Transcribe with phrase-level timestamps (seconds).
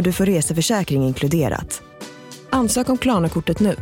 [0.00, 1.82] och du får reseförsäkring inkluderat.
[2.50, 3.76] Ansök om Klarna-kortet nu.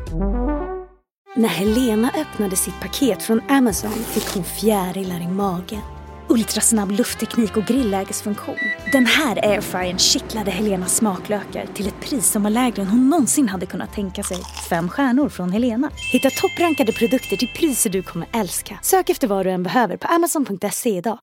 [1.37, 5.81] När Helena öppnade sitt paket från Amazon fick hon fjärilar i magen.
[6.29, 8.57] Ultrasnabb luftteknik och grillägesfunktion.
[8.93, 13.49] Den här airfryern kittlade Helenas smaklökar till ett pris som var lägre än hon någonsin
[13.49, 14.39] hade kunnat tänka sig.
[14.69, 15.91] Fem stjärnor från Helena.
[16.13, 18.79] Hitta topprankade produkter till priser du kommer älska.
[18.83, 21.19] Sök efter vad du än behöver på amazon.se idag.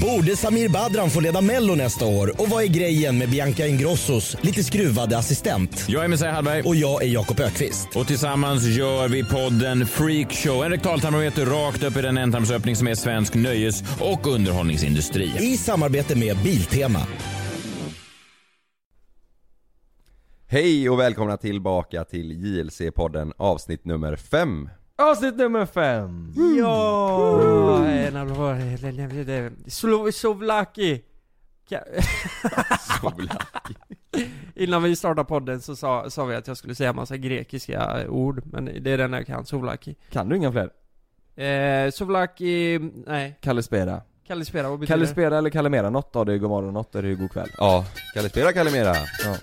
[0.00, 2.42] Borde Samir Badran få leda Mello nästa år?
[2.42, 5.84] Och vad är grejen med Bianca Ingrossos lite skruvade assistent?
[5.88, 6.62] Jag är Messiah Hallberg.
[6.62, 7.96] Och jag är Jakob Ökvist.
[7.96, 10.64] Och tillsammans gör vi podden Freakshow.
[10.64, 15.32] En rektaltarmometer rakt upp i den ändtarmsöppning som är svensk nöjes och underhållningsindustri.
[15.38, 17.06] I samarbete med Biltema.
[20.46, 24.68] Hej och välkomna tillbaka till JLC-podden avsnitt nummer 5
[25.02, 26.32] Avsnitt nummer fem!
[26.58, 27.86] Ja!
[27.86, 28.16] En
[29.66, 31.02] Slo- Sovlaki!
[31.68, 31.84] Ka-
[33.00, 33.74] Sovlaki.
[34.54, 38.42] Innan vi startade podden så sa, sa vi att jag skulle säga massa grekiska ord,
[38.44, 39.94] men det är den jag kan, Sovlaki.
[40.10, 40.70] Kan du inga fler?
[41.44, 46.50] Eh, Sovlaki, nej, Kalispera Kalispera, vad betyder Kalispera eller Kalimera, något av det är god
[46.50, 49.36] morgon, något är det god kväll Ja, Kalispera Kalimera ja.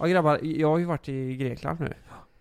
[0.00, 1.92] Ja grabbar, jag har ju varit i Grekland nu.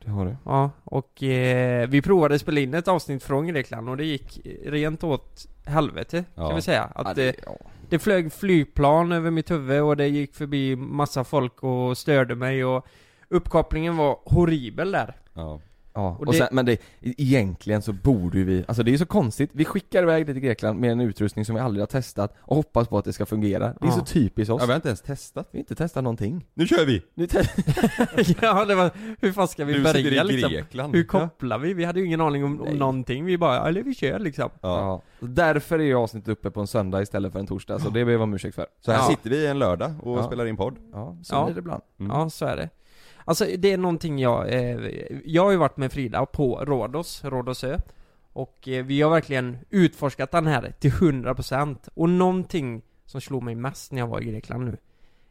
[0.04, 3.98] Det har du Ja, och eh, vi provade spela in ett avsnitt från Grekland och
[3.98, 6.48] det gick rent åt helvete, Ja.
[6.48, 6.84] kan vi säga.
[6.84, 7.52] Att ja, det, det, ja.
[7.90, 12.66] det flög flygplan över mitt huvud och det gick förbi massa folk och störde mig
[12.66, 12.86] och
[13.30, 15.16] uppkopplingen var horribel där.
[15.34, 15.60] ja.
[15.98, 16.78] Ja, Och och det- sen, men det, e-
[17.18, 20.80] egentligen så borde vi, alltså det är så konstigt, vi skickar iväg det till Grekland
[20.80, 23.60] med en utrustning som vi aldrig har testat och hoppas på att det ska fungera.
[23.68, 23.92] Det är Ja.
[23.92, 24.62] så typiskt oss.
[24.62, 25.48] Ja, vi har inte ens testat.
[25.52, 26.46] Vi har inte testat någonting.
[26.54, 27.02] Nu kör vi!
[27.14, 27.28] Nu
[28.42, 28.92] ja, det var,
[29.22, 30.52] hur fan ska vi Du börja liksom?
[30.52, 30.96] Grekland.
[30.96, 31.74] Hur kopplar vi?
[31.74, 34.50] Vi hade ju ingen aning om, om någonting, vi bara, eller vi kör liksom.
[34.62, 34.80] Ja.
[35.20, 35.28] ja.
[35.28, 38.12] Därför är ju avsnittet uppe på en söndag istället för en torsdag, så det ber
[38.12, 38.66] vi om ursäkt för.
[38.86, 40.76] Så här sitter vi en lördag och spelar in podd.
[40.94, 41.46] Ja, så Ja.
[41.46, 41.82] blir det ibland.
[42.00, 42.12] Mm.
[42.12, 42.70] Ja, så är det.
[43.28, 44.92] Alltså det är någonting jag, eh,
[45.26, 47.80] jag har ju varit med Frida på Rhodos, Rhodosö
[48.34, 53.56] Och eh, vi har verkligen utforskat den här till 100% Och någonting som slog mig
[53.56, 54.78] mest när jag var i Grekland nu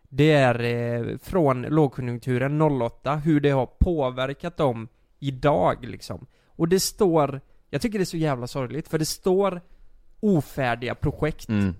[0.08, 6.80] Det är eh, från lågkonjunkturen 08, hur det har påverkat dem idag liksom Och det
[6.80, 7.40] står,
[7.70, 9.60] jag tycker det är så jävla sorgligt för det står
[10.20, 11.74] ofärdiga projekt Mm.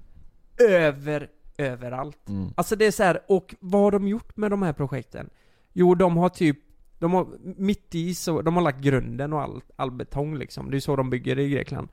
[0.70, 1.28] över,
[1.58, 2.52] överallt Mm.
[2.56, 5.30] Alltså det är så här, och vad har de gjort med de här projekten?
[5.78, 6.58] Jo, de har typ,
[6.98, 7.26] de har
[7.56, 10.70] mitt i så, de har lagt grunden och all, all betong liksom.
[10.70, 11.88] Det är så de bygger i Grekland.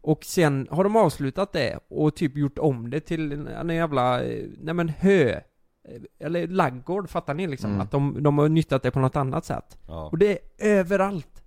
[0.00, 4.16] Och sen har de avslutat det och typ gjort om det till en, en jävla,
[4.60, 5.40] nej men hö.
[6.18, 7.70] Eller laggård, fattar ni liksom?
[7.70, 7.80] Mm.
[7.80, 9.78] Att de, de har nyttjat det på något annat sätt.
[9.86, 10.08] Ja.
[10.12, 11.42] Och det är överallt.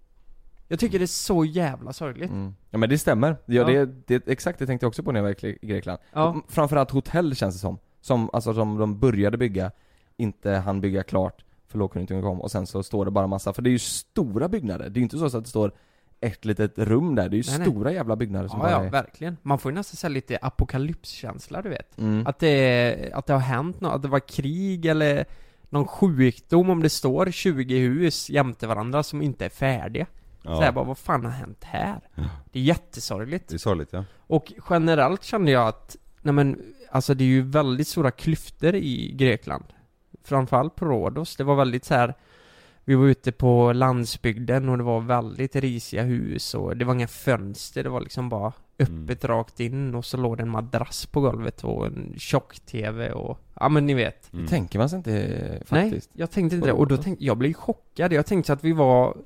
[0.68, 2.32] Jag tycker det är så jävla sorgligt.
[2.32, 2.56] Mm.
[2.70, 3.86] Ja men det stämmer, ja, Ja.
[3.86, 6.00] Det, det, exakt det tänkte jag också på när jag var i Grekland.
[6.14, 6.30] Ja.
[6.30, 7.78] Och Framförallt hotell känns det som.
[8.02, 9.72] Som, alltså som de började bygga,
[10.18, 13.62] inte hann bygga klart för lågkonjunkturen kom och sen så står det bara massa, för
[13.62, 15.72] det är ju stora byggnader, det är ju inte så att det står
[16.20, 17.68] ett litet rum där, det är ju Nej, nej.
[17.68, 18.90] stora jävla byggnader som Ja, bara ja, är...
[18.90, 19.38] verkligen.
[19.42, 21.98] Man får ju nästan säga lite apokalypskänsla, du vet.
[21.98, 22.28] Mm.
[22.28, 25.26] Att det, att det har hänt något, att det var krig eller
[25.70, 30.06] någon sjukdom om det står 20 hus jämte varandra som inte är färdiga.
[30.44, 30.66] Så Ja.
[30.66, 32.00] jag bara, vad fan har hänt här?
[32.52, 33.48] Det är jättesorgligt.
[33.50, 34.04] Det är sorgligt ja.
[34.20, 36.62] Och generellt kände jag att, nej men,
[36.92, 39.64] alltså det är ju väldigt stora klyftor i Grekland.
[40.28, 42.14] Framförallt på Rhodos, det var väldigt så här.
[42.86, 47.08] Vi var ute på landsbygden och det var väldigt risiga hus och det var inga
[47.08, 51.22] fönster, det var liksom bara öppet rakt in och så låg det en madrass på
[51.22, 54.34] golvet och en tjock-tv och, ja men ni vet.
[54.34, 54.46] Mm.
[54.46, 56.10] Det tänker man sig inte eh, Nej, faktiskt.
[56.14, 56.74] jag tänkte inte det.
[56.74, 58.14] Och då tänkte, jag blev chockad.
[58.14, 59.18] Jag tänkte att vi var,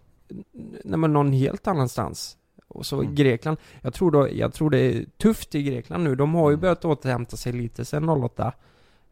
[0.83, 2.37] nej men någon helt annanstans.
[2.67, 3.15] Och så Mm.
[3.15, 3.57] Grekland.
[3.81, 6.15] Jag tror då, jag tror det är tufft i Grekland nu.
[6.15, 6.61] De har ju Mm.
[6.61, 8.53] börjat återhämta sig lite sen 08.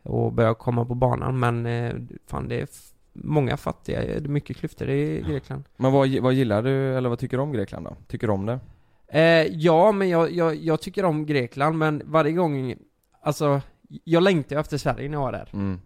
[0.03, 1.39] Och börjat komma på banan.
[1.39, 1.95] Men eh,
[2.27, 2.67] fan det är
[3.13, 4.01] många fattiga.
[4.01, 5.63] Det är mycket klyftor i Grekland.
[5.77, 7.95] Men vad, vad gillar du, eller vad tycker du om Grekland då?
[8.07, 8.59] Tycker du om det?
[9.07, 11.77] Eh, ja, men jag, jag, jag tycker om Grekland.
[11.77, 12.75] Men varje gång,
[13.21, 13.61] alltså,
[14.03, 15.49] jag längtar ju efter Sverige när jag var där.
[15.53, 15.79] Mm.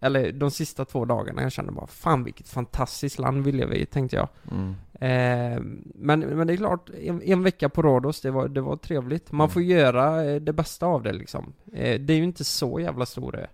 [0.00, 3.86] Eller de sista två dagarna, jag kände bara fan vilket fantastiskt land vi lever i,
[3.86, 4.28] tänkte jag.
[4.50, 4.74] Mm.
[4.92, 5.62] Eh,
[5.94, 9.32] men, men det är klart, en, en vecka på Rhodos, det var, det var trevligt.
[9.32, 11.52] Man får göra eh, det bästa av det liksom.
[11.72, 13.46] Eh, det är ju inte så jävla stor ö.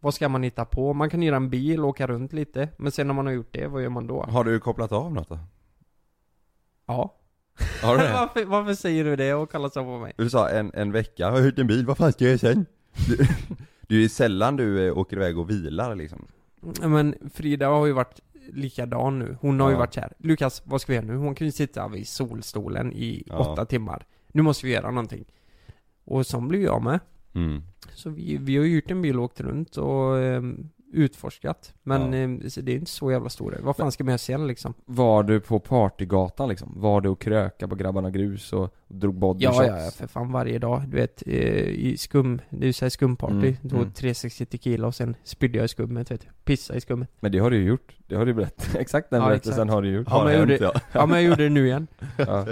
[0.00, 0.92] Vad ska man hitta på?
[0.92, 3.52] Man kan hyra en bil och åka runt lite, men sen när man har gjort
[3.52, 4.22] det, vad gör man då?
[4.22, 5.38] Har du kopplat av något då?
[6.86, 7.14] Ja.
[7.82, 8.12] Har du det?
[8.12, 10.12] varför, varför säger du det och kallar så på mig?
[10.16, 12.38] Du sa en, en vecka, jag har hyrt en bil, vad fan ska jag göra
[12.38, 12.66] sen?
[13.90, 16.26] Du, det är ju sällan du eh, åker iväg och vilar liksom
[16.82, 18.20] Men Frida har ju varit
[18.52, 19.36] likadan nu.
[19.40, 19.78] Hon har ju Ja.
[19.78, 20.12] varit så här.
[20.18, 21.16] Lukas, vad ska vi göra nu?
[21.16, 23.38] Hon kan ju sitta vid solstolen i Ja.
[23.38, 24.06] åtta timmar.
[24.32, 25.24] Nu måste vi göra någonting.
[26.04, 27.00] Och så blir jag med.
[27.34, 27.62] mm.
[27.94, 31.74] Så vi, vi har ju gjort en bil och åkt runt och ehm, utforskat.
[31.82, 32.50] Men Ja.
[32.50, 34.74] så det är inte så jävla stor Vad fan ska man göra sen liksom?
[34.84, 36.72] Var du på partygatan liksom?
[36.76, 40.32] Var du och kröka på Grabbarna Grus och drog body Ja, ja, ja, för fan
[40.32, 40.82] varje dag.
[40.88, 41.32] Du vet, eh,
[41.68, 43.34] i skum, det är ju såhär skumparty.
[43.34, 43.92] Mm, Då mm.
[43.92, 46.26] 360 tequila och sen spydde jag i skummet vet du.
[46.44, 47.08] Pissa i skummet.
[47.20, 49.70] Men det har du ju gjort, det har du berättat, exakt den Ja, berättelsen exakt.
[49.74, 50.80] har du gjort Ja, men jag hänt, gjorde, ja.
[50.92, 51.86] ja men jag gjorde det nu igen.
[52.16, 52.46] ja.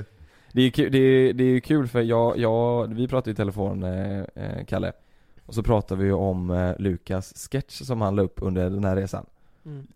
[0.52, 3.34] Det är ju kul, det är, det är kul för jag, jag, vi pratade i
[3.34, 4.92] telefon, eh, eh, Kalle
[5.48, 8.84] Och så pratade vi ju om eh, Lukas sketch som han la upp under den
[8.84, 9.26] här resan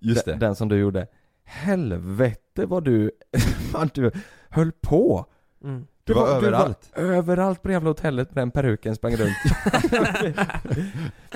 [0.00, 1.06] Just Den, det, den som du gjorde
[1.44, 3.10] Helvete vad du,
[3.72, 4.10] vad du
[4.50, 5.26] höll på!
[5.64, 5.86] Mm.
[6.04, 6.90] Du var överallt.
[6.96, 9.36] Du var överallt på det jävla hotellet med den peruken sprang runt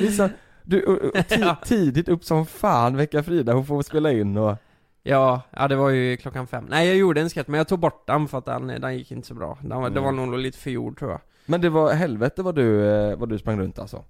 [0.16, 0.28] så,
[0.62, 4.56] du, och- och ti- tidigt upp som fan väcka Frida, hon får spela in och
[5.02, 6.66] Ja, ja det var ju klockan fem.
[6.68, 9.10] Nej jag gjorde en sketch men jag tog bort den för att den, den gick
[9.12, 9.58] inte så bra.
[9.62, 11.20] Den var, Det var nog lite för gjord tror jag.
[11.46, 14.04] Men det var helvete vad du, eh, vad du sprang runt alltså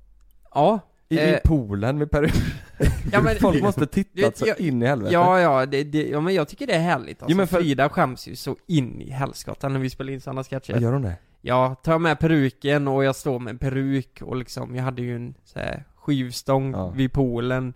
[0.54, 0.80] Ja.
[1.08, 2.32] I, Eh, i poolen med peruk
[3.12, 6.20] Ja, men- Folk måste tittat så Jag- in i helvete Ja, ja, det, det, ja
[6.20, 7.30] men jag tycker det är härligt alltså.
[7.32, 10.44] Jo, men för- Frida skäms ju så in i helskotta när vi spelar in sådana
[10.44, 10.72] sketcher.
[10.72, 11.16] Vad gör hon det?
[11.40, 15.34] Jag tar med peruken och jag står med peruk och liksom, jag hade ju en
[15.44, 16.90] så här, skivstång Ja.
[16.90, 17.74] vid poolen.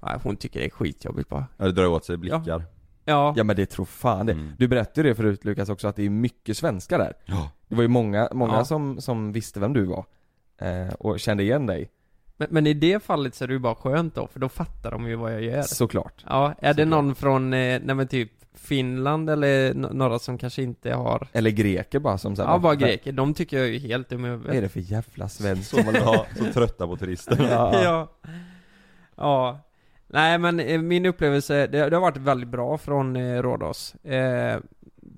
[0.00, 1.46] Ja, hon tycker det är skitjobbigt bara.
[1.56, 2.64] ja, det drar åt sig blickar
[3.04, 3.34] Ja.
[3.36, 4.32] Ja men det tror fan det.
[4.32, 4.52] Mm.
[4.58, 7.50] Du berättade ju det förut Lukas också att det är mycket svenskar där Ja.
[7.72, 8.64] Det var ju många, många Ja.
[8.64, 10.04] som, som visste vem du var
[10.58, 11.90] eh, Och kände igen dig
[12.36, 14.90] Men, men i det fallet så är det ju bara skönt då, för då fattar
[14.90, 15.62] de ju vad jag gör.
[15.62, 16.88] Såklart Ja, är det Såklart.
[16.88, 21.98] någon från, eh, nej men typ Finland eller några som kanske inte har Eller greker
[21.98, 23.12] bara som såhär Ja, bara greker.
[23.12, 24.62] De tycker jag är ju helt dum i Vad är huvudet.
[24.62, 27.82] det för jävla svensk Så man ja, så trötta på turister ja.
[27.84, 28.08] ja.
[29.16, 29.58] Ja.
[30.06, 33.94] Nej men eh, min upplevelse, det, det har varit väldigt bra från eh, Rhodos.
[33.94, 34.58] Eh,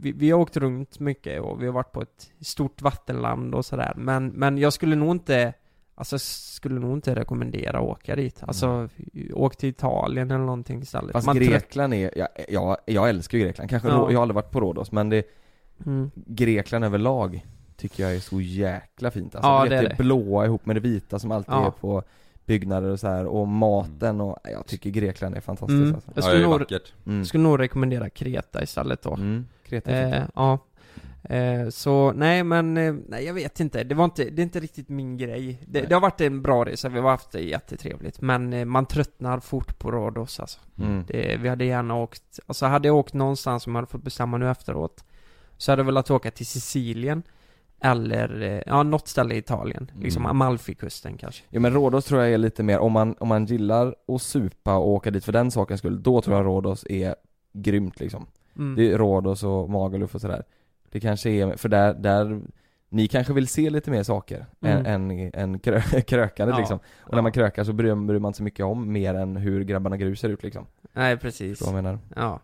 [0.05, 3.65] vi, vi har åkt runt mycket och vi har varit på ett stort vattenland och
[3.65, 3.93] sådär.
[3.97, 5.53] Men, men jag skulle nog inte,
[5.95, 8.43] alltså skulle nog inte rekommendera att åka dit.
[8.43, 8.89] Alltså,
[9.33, 11.13] åk till Italien eller någonting istället.
[11.13, 14.11] Fast Man Grekland är, ja, ja, jag älskar ju Grekland, kanske Ja.
[14.11, 15.25] Jag har aldrig varit på Rhodos men det,
[15.87, 16.11] Mm.
[16.15, 17.47] Grekland överlag
[17.77, 19.49] tycker jag är så jäkla fint alltså.
[19.51, 19.97] Ja, vet, det är det det.
[20.03, 21.67] blåa ihop med det vita som alltid Ja.
[21.67, 22.03] är på
[22.47, 25.95] byggnader och så här och maten och jag tycker Grekland är fantastiskt Mm.
[25.95, 26.11] alltså.
[26.15, 27.25] Jag Ja, skulle, är nog, Mm.
[27.25, 29.15] skulle nog rekommendera Kreta istället då.
[29.15, 29.47] Mm.
[29.81, 30.17] Kreta.
[30.17, 30.59] Eh, ja.
[31.25, 33.85] Eh, så nej men, eh, nej jag vet inte.
[33.85, 35.63] Det var inte, det är inte riktigt min grej.
[35.67, 38.21] Det, det har varit en bra resa, vi har haft det jättetrevligt.
[38.21, 40.61] Men man tröttnar fort på Rhodos alltså.
[40.79, 41.05] Mm.
[41.09, 44.37] Det, vi hade gärna åkt, alltså hade jag åkt någonstans som jag hade fått bestämma
[44.37, 45.05] nu efteråt.
[45.57, 47.23] Så hade jag velat åka till Sicilien.
[47.81, 49.91] Eller, ja något ställe i Italien.
[50.01, 50.31] Liksom Mm.
[50.31, 51.45] Amalfikusten kanske.
[51.51, 54.77] Ja men Rhodos tror jag är lite mer, om man, om man gillar att supa
[54.77, 57.15] och åka dit för den sakens skull, då tror jag Rhodos är
[57.53, 58.27] grymt liksom.
[58.57, 58.77] Mm.
[58.77, 60.45] Det är Rhodos och Magaluf och sådär.
[60.91, 62.41] Det kanske är, för där, där
[62.89, 64.87] ni kanske vill se lite mer saker Mm.
[64.87, 66.59] än, än, än krö, krökandet Ja.
[66.59, 66.79] liksom.
[66.99, 69.97] Och när man krökar så bryr, bryr man sig mycket om mer än hur grabbarna
[69.97, 70.67] grus ser ut liksom.
[70.93, 71.59] Nej precis.
[71.59, 71.99] Förstår vad jag menar?
[72.17, 72.41] Ja.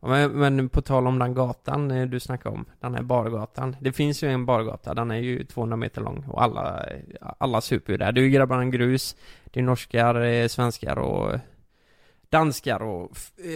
[0.00, 3.76] Ja, Men, men på tal om den gatan eh, du snackade om, den här bargatan.
[3.80, 6.84] Det finns ju en bargata, den är ju 200 meter lång och alla,
[7.38, 8.12] alla super ju där.
[8.12, 11.38] Det är ju grabbarna grus, det är norskar, eh, svenskar och
[12.28, 13.10] danskar och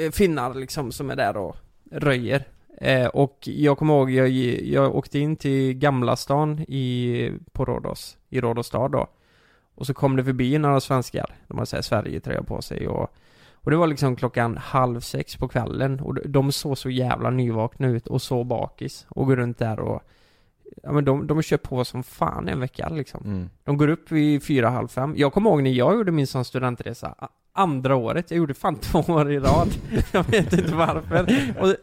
[0.04, 1.56] eh, finnar liksom som är där och
[1.92, 2.44] röjer.
[2.80, 8.16] Eh, och jag kommer ihåg, jag, jag åkte in till Gamla stan i, på Rhodos,
[8.28, 9.06] i Rhodos stad då.
[9.74, 13.14] Och så kom det förbi några svenskar, de har såhär Sverige-tröja på sig och
[13.64, 17.88] och det var liksom klockan halv sex på kvällen och de- såg så jävla nyvakna
[17.88, 20.02] ut och så bakis och går runt där och
[20.82, 23.24] Ja men de, de kör på som fan en vecka liksom.
[23.24, 23.50] Mm.
[23.64, 25.14] De går upp vid fyra, halv fem.
[25.16, 27.14] Jag kommer ihåg när jag gjorde min sån studentresa
[27.54, 29.68] Andra året, jag gjorde fan två år i rad.
[30.12, 31.26] Jag vet inte varför.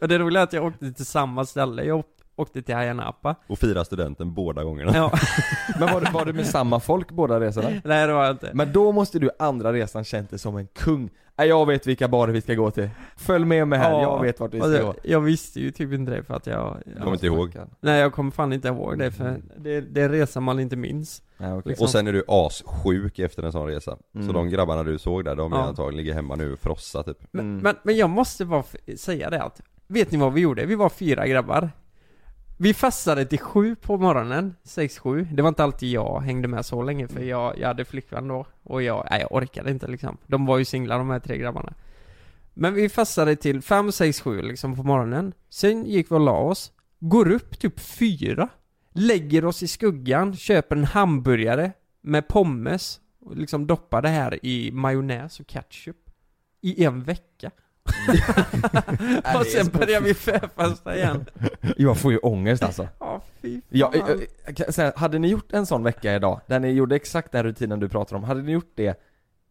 [0.00, 1.84] Och, det roliga är att jag åkte till samma ställe.
[1.84, 1.98] Jag
[2.40, 3.34] åkte till Ayia Napa.
[3.46, 4.92] Och fira studenten båda gångerna.
[4.94, 5.12] Ja,
[5.78, 7.68] Men var, du- var du med samma folk båda resorna?
[7.84, 8.50] nej det var jag inte.
[8.54, 11.10] Men då måste du andra resan känt dig som en kung.
[11.36, 12.90] Nej, jag vet vilka barer vi ska gå till.
[13.16, 14.02] Följ med mig här, Ja.
[14.02, 14.94] jag vet vart vi ska Och gå.
[15.04, 16.76] jag, visste ju typ inte det för att jag...
[16.86, 17.56] jag Kommer inte ihåg.
[17.80, 20.76] Nej jag kommer fan inte ihåg det för det, det är en resa man inte
[20.76, 21.22] minns.
[21.38, 21.62] Ja, okej.
[21.70, 21.84] Liksom.
[21.84, 23.96] Och sen är du assjuk efter en sån resa.
[24.14, 24.26] Mm.
[24.26, 25.62] Så de grabbarna du såg där, de är Ja.
[25.62, 27.18] antagligen ligger hemma nu och frossa typ.
[27.30, 27.62] Men, Mm.
[27.62, 30.66] men, men jag måste bara f- säga det att, vet ni vad vi gjorde?
[30.66, 31.70] Vi var fyra grabbar.
[32.62, 35.28] Vi fastade till sju på morgonen, sex, sju.
[35.32, 38.46] Det var inte alltid jag hängde med så länge för jag, jag hade flickvän då.
[38.62, 40.16] Och jag, nej jag orkade inte liksom.
[40.26, 41.74] De var ju singlar de här tre grabbarna.
[42.54, 45.32] Men vi fastade till fem, sex, sju liksom på morgonen.
[45.48, 46.72] Sen gick vi och la oss.
[46.98, 48.48] Går upp typ fyra.
[48.92, 53.00] Lägger oss i skuggan, köper en hamburgare med pommes.
[53.20, 56.10] Och liksom doppar det här i majonnäs och ketchup.
[56.60, 57.50] I en vecka.
[59.38, 61.26] Och sen börjar vi förfesta igen.
[61.76, 62.88] Jag får ju ångest alltså.
[62.98, 64.02] Ja, fy Ja, fan.
[64.08, 67.32] jag, jag kan säga, hade ni gjort en sån vecka idag, där ni gjorde exakt
[67.32, 69.00] den rutinen du pratar om, hade ni gjort det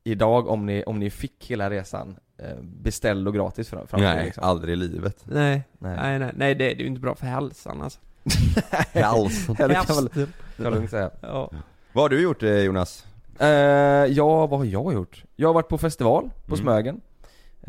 [0.04, 4.16] idag om ni, om ni fick hela resan eh, beställd och gratis fram, framför er,
[4.16, 4.44] Nej, liksom?
[4.44, 5.18] aldrig i livet.
[5.24, 5.98] Nej, Nej.
[6.02, 8.00] nej, nej, nej, det är ju inte bra för hälsan alltså.
[9.04, 9.48] Alls.
[9.60, 11.10] Ja, det kan väl, jag lugnt säga.
[11.22, 11.52] Ja.
[11.94, 13.06] Vad har du gjort eh, Jonas?
[13.40, 15.24] Eh, ja, vad har jag gjort?
[15.36, 16.64] Jag har varit på festival på Mm.
[16.64, 17.02] Smögen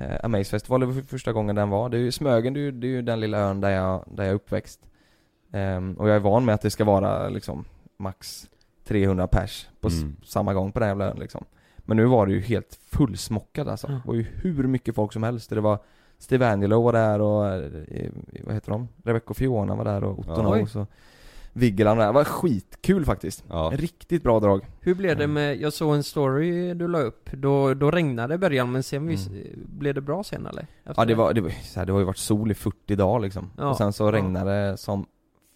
[0.01, 1.89] eh, Amaze festival, det var för första gången den var.
[1.89, 4.05] Det är ju Smögen, det är ju, det är ju den lilla ön där jag,
[4.13, 4.81] där jag är uppväxt
[5.53, 7.65] Ehm, Och jag är van med att det ska vara liksom
[7.97, 8.49] max
[8.85, 10.17] 300 pers på Mm.
[10.25, 11.45] samma gång på den jävla ön liksom
[11.79, 13.87] Men nu var det ju helt fullsmockat alltså.
[13.87, 13.93] Ja.
[13.95, 15.51] Det var ju hur mycket folk som helst.
[15.51, 15.79] Det var
[16.19, 18.11] Steve Angelo var där och, eh,
[18.45, 18.89] vad heter de?
[19.05, 20.49] Rebecca och Fiona var där och Otto Ja.
[20.49, 20.87] Och
[21.53, 22.13] Vigeland var där.
[22.13, 23.45] Det var skitkul faktiskt.
[23.49, 23.71] Ja.
[23.75, 24.67] Riktigt bra drag.
[24.81, 28.35] Hur blev det med, jag såg en story du la upp, då, då regnade det
[28.35, 30.67] i början men sen vis, blev det bra sen eller?
[30.85, 32.97] Efter Ja det var, det var, så här, det har ju varit sol i 40
[32.97, 33.51] dagar liksom.
[33.59, 34.13] Ja, och sen så ja.
[34.13, 35.07] regnade det som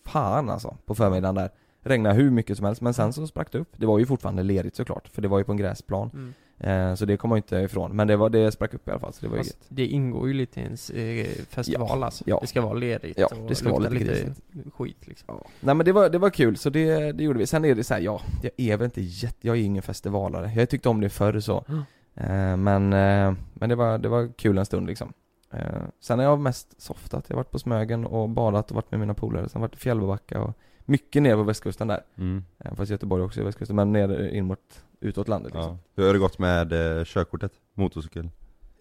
[0.06, 1.50] fan alltså, på förmiddagen där.
[1.80, 3.72] Regnade hur mycket som helst, men sen så sprack det upp.
[3.76, 6.10] Det var ju fortfarande lerigt såklart, för det var ju på en gräsplan.
[6.14, 6.34] Mm.
[6.58, 7.96] Eh, så det kom man ju inte ifrån.
[7.96, 9.66] Men det var, det sprack upp i alla fall, så det var ju Fast gött.
[9.68, 12.24] det ingår ju lite i ens eh, festival Ja, alltså.
[12.26, 12.38] ja.
[12.40, 14.40] Det ska vara lerigt Ja, och det ska vara lite grisigt.
[14.74, 15.40] skit liksom.
[15.60, 17.46] Nej men det var, det var kul, så det, det gjorde vi.
[17.46, 20.52] Sen är det så här, ja, jag är väl inte jätte, jag är ingen festivalare.
[20.56, 21.64] Jag tyckte om det förr så.
[21.68, 21.80] Mm.
[22.14, 22.88] Eh, men,
[23.54, 25.12] men det var, det var kul en stund liksom.
[26.00, 27.24] Sen har jag mest softat.
[27.28, 29.48] Jag har varit på Smögen och badat och varit med mina polare.
[29.48, 32.00] Sen har jag varit i Fjällbacka och mycket ner på västkusten där.
[32.18, 32.44] Mm.
[32.64, 34.58] Eh, fast Göteborg också är västkusten, men ner in mot,
[35.00, 35.72] utåt landet liksom.
[35.72, 35.78] Ja.
[35.96, 37.52] Hur har det gått med eh, körkortet?
[37.74, 38.30] Motorcykel?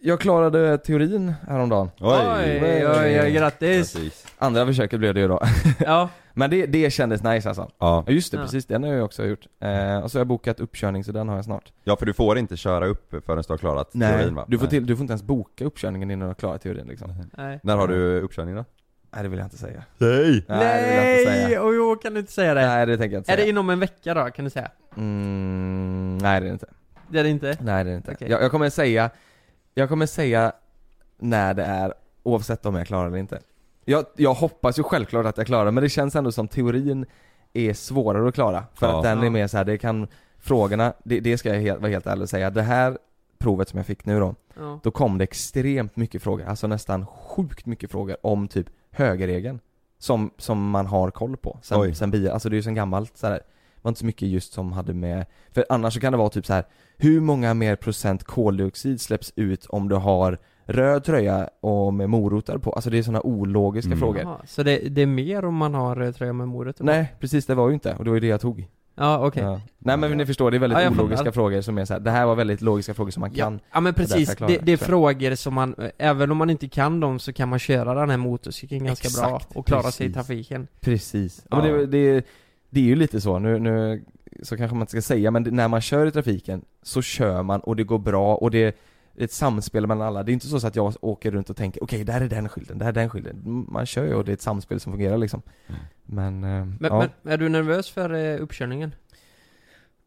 [0.06, 1.90] Jag klarade teorin häromdagen.
[2.00, 2.88] Oj, oj,
[3.24, 3.94] oj, grattis!
[3.94, 4.28] Grattis.
[4.38, 5.40] Andra försöket blev det ju då.
[5.80, 7.72] Ja, men det, det kändes nice alltså.
[7.78, 8.06] Ja.
[8.08, 8.44] Just det, Ja.
[8.44, 8.66] precis.
[8.66, 9.48] Den har jag också gjort.
[9.60, 11.72] Eh, och så har jag bokat uppkörning, så den har jag snart.
[11.84, 14.46] ja, för du får inte köra upp förrän du har klarat teorin va?
[14.48, 14.70] du får, Nej.
[14.70, 17.14] till, du får inte ens boka uppkörningen innan du har klarat teorin liksom.
[17.38, 17.60] nej.
[17.64, 18.66] När har du uppkörning då?
[19.14, 19.84] Nej det vill jag inte säga.
[19.98, 20.46] Nej!
[20.48, 21.46] Nej, det vill jag inte Nej!
[21.46, 21.66] säga.
[21.66, 22.62] Oj, oj, kan du inte säga det?
[22.68, 23.46] Nej det tänker jag inte Är säga.
[23.46, 24.72] det inom en vecka då, kan du säga?
[24.98, 26.68] Mm, nej det är det inte.
[27.10, 27.58] Det är det inte?
[27.62, 28.12] Nej det är det inte.
[28.12, 28.28] Okej.
[28.32, 29.10] Jag, jag kommer säga,
[29.74, 30.52] jag kommer säga
[31.20, 31.94] när det är,
[32.24, 33.40] oavsett om jag klarar det eller inte.
[33.86, 37.06] Jag, jag hoppas ju självklart att jag klarar men det känns ändå som teorin
[37.54, 38.64] är svårare att klara.
[38.74, 38.98] För Ja.
[38.98, 40.08] att den är mer så här, det kan,
[40.40, 42.50] frågorna, det, det ska jag helt, vara helt ärlig och säga.
[42.50, 42.98] Det här
[43.40, 44.80] provet som jag fick nu då, Ja.
[44.84, 49.60] då kom det extremt mycket frågor, alltså nästan sjukt mycket frågor om typ högerregeln.
[50.00, 51.96] Som, som man har koll på sen, Oj.
[51.96, 53.34] sen bi, alltså det är ju sen gammalt så här.
[53.34, 53.42] Det
[53.82, 56.46] var inte så mycket just som hade med, för annars så kan det vara typ
[56.46, 56.64] så här.
[56.98, 62.58] hur många mer procent koldioxid släpps ut om du har röd tröja och med morötter
[62.58, 62.72] på?
[62.74, 64.00] Alltså det är sådana ologiska Mm.
[64.00, 64.22] frågor.
[64.22, 66.86] Jaha, så det, det är mer om man har eh, tröja med morötter på?
[66.86, 68.68] Nej, precis det var ju inte, och det var ju det jag tog.
[68.96, 69.44] Ja, okej.
[69.44, 69.62] Ja.
[69.80, 71.32] Nej men ni förstår, det är väldigt Ja, jag ologiska fattar.
[71.32, 72.00] frågor som är så här.
[72.00, 73.60] det här var väldigt logiska frågor som man Ja, kan.
[73.74, 76.32] ja men Och därför precis, jag klarar det, det är frågor som man, eh, även
[76.32, 79.56] om man inte kan dem så kan man köra den här motorcykeln ganska bra Exakt,
[79.56, 80.28] och klara sig i precis.
[80.28, 81.46] trafiken Precis.
[81.52, 81.58] Ja.
[81.68, 81.72] Ja.
[81.74, 81.86] Men det,
[82.16, 82.26] det,
[82.70, 84.04] det är ju lite så, nu, nu
[84.44, 87.60] så kanske man inte ska säga, men när man kör i trafiken så kör man
[87.60, 88.78] och det går bra och det
[89.18, 90.24] ett samspel mellan alla.
[90.24, 92.78] Det är inte så att jag åker runt och tänker okej, där är den skylten,
[92.78, 93.66] där är den skylten.
[93.70, 95.42] Man kör ju och det är ett samspel som fungerar liksom.
[96.06, 97.08] Men, eh, men, ja.
[97.22, 98.96] men är du nervös för eh, uppkörningen?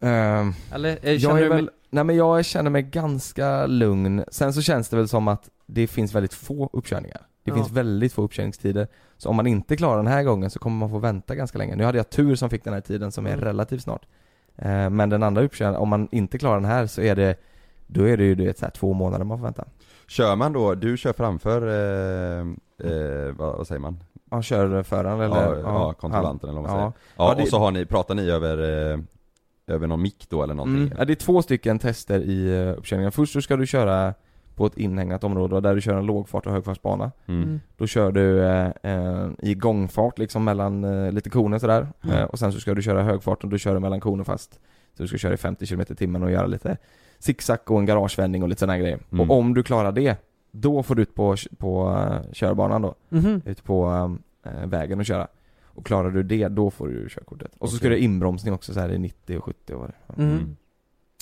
[0.00, 4.24] Ehm, Eller eh, jag känner är du väl, nej men jag känner mig ganska lugn.
[4.28, 7.20] Sen så känns det väl som att det finns väldigt få uppkörningar.
[7.44, 7.54] Det Ja.
[7.54, 8.88] finns väldigt få uppkörningstider.
[9.16, 11.76] Så om man inte klarar den här gången så kommer man få vänta ganska länge.
[11.76, 13.44] Nu hade jag tur som fick den här tiden som är Mm.
[13.44, 14.06] relativt snart.
[14.56, 17.36] Eh, men den andra uppkörningen, om man inte klarar den här så är det
[17.86, 19.64] då är det ju du vet, så här, två månader man får vänta.
[20.08, 22.40] Kör man då, du kör framför, eh,
[22.90, 23.98] eh, vad, vad säger man?
[24.30, 25.36] Ja, kör föraren eller?
[25.36, 26.92] ja, ja, kontrollanten eller vad man ja.
[26.92, 26.92] säger.
[27.16, 28.58] Ja, Ja, det- och så har ni, pratar ni över,
[28.92, 28.98] eh,
[29.66, 30.82] över någon mick då eller någonting?
[30.82, 30.94] Mm.
[30.98, 33.12] Ja, det är två stycken tester i uh, uppkörningen.
[33.12, 34.14] Först så ska du köra
[34.54, 37.12] på ett inhägnat område där du kör en lågfart och högfartsbana.
[37.26, 37.60] Mm.
[37.76, 41.88] Då kör du eh, eh, i gångfart liksom mellan eh, lite koner sådär.
[42.04, 42.16] Mm.
[42.16, 44.60] Eh, och sen så ska du köra högfart och du kör mellan koner fast.
[44.96, 46.76] Så du ska köra i 50 km i timmen och göra lite
[47.18, 48.98] zigzag och en garagevändning och lite sådana grejer.
[49.12, 49.30] Mm.
[49.30, 50.16] Och om du klarar det,
[50.50, 52.94] då får du ut på, på eh, körbanan då.
[53.08, 53.42] Mhm.
[53.44, 53.86] Ut på
[54.44, 55.26] eh, vägen och köra.
[55.64, 57.52] Och klarar du det, då får du körkortet.
[57.58, 59.88] Och så ska du ha inbromsning också så här i 90 och 70 och vad
[59.88, 60.26] det är.
[60.26, 60.56] Mhm.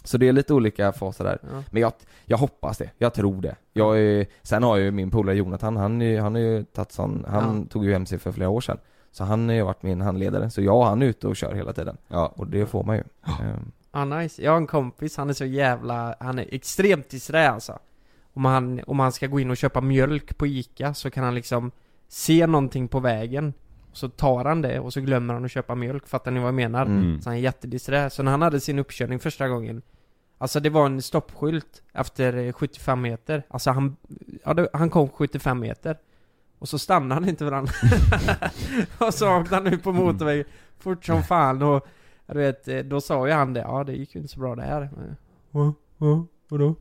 [0.05, 1.39] Så det är lite olika faser där.
[1.43, 1.63] Ja.
[1.71, 1.93] Men jag,
[2.25, 3.57] jag hoppas det, jag tror det.
[3.73, 7.25] Jag är, sen har ju min polare Jonathan, han, är- han har ju tagit sån,
[7.29, 7.71] han Ja.
[7.71, 8.79] tog ju MC för flera år sedan.
[9.11, 11.55] Så han har ju varit min handledare, så jag och han är ute och kör
[11.55, 11.97] hela tiden.
[12.09, 12.33] Ja.
[12.37, 13.03] Och det får man ju.
[13.27, 14.43] Ehm, Ja, nice.
[14.43, 17.79] Jag har en kompis, han är så jävla, han är extremt disträ alltså.
[18.33, 21.35] Om han, om han ska gå in och köpa mjölk på Ica så kan han
[21.35, 21.71] liksom
[22.09, 23.53] se någonting på vägen.
[23.93, 26.55] Så tar han det och så glömmer han att köpa mjölk, fattar ni vad jag
[26.55, 26.87] menar?
[26.87, 27.21] Mm.
[27.21, 28.11] Så han är jättedisträ.
[28.11, 29.83] Så när han hade sin uppkörning första gången
[30.39, 33.43] Alltså det var en stoppskylt efter eh, 75 meter.
[33.49, 33.97] Alltså han,
[34.45, 35.97] ja, det, han kom 75 meter.
[36.59, 37.69] Och så stannade han inte han.
[38.99, 40.45] och så åkte han ut på motorvägen
[40.79, 41.87] fort som fan och
[42.33, 44.57] du vet, eh, då sa ju han det, ja det gick ju inte så bra
[44.57, 44.91] det här.
[44.97, 45.17] Men,
[45.51, 45.75] Va?
[45.99, 46.27] Va?
[46.49, 46.75] Vadå?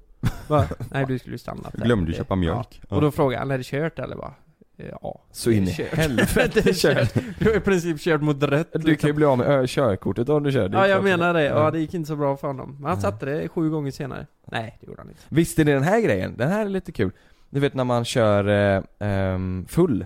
[0.47, 0.65] Va?
[0.91, 1.85] Nej du skulle ju stannat där.
[1.85, 2.81] glömde köpa mjölk.
[2.89, 2.95] Ja.
[2.95, 4.33] Och då frågade han, är det kört eller va?
[4.77, 5.21] Eh, Ja.
[5.31, 7.13] Så in i helvete det är kört.
[7.39, 8.67] Du har i princip kört mot rött.
[8.73, 10.69] Du kan ju bli av med ö, körkortet om du kör.
[10.73, 12.77] Ja jag menar det, ja det gick inte så bra för honom.
[12.79, 14.27] Men han satte det sju gånger senare.
[14.51, 15.21] Nej, det gjorde han inte.
[15.29, 16.33] Visste ni den här grejen?
[16.37, 17.11] Den här är lite kul.
[17.49, 20.05] Du vet när man kör eh, ehm, full,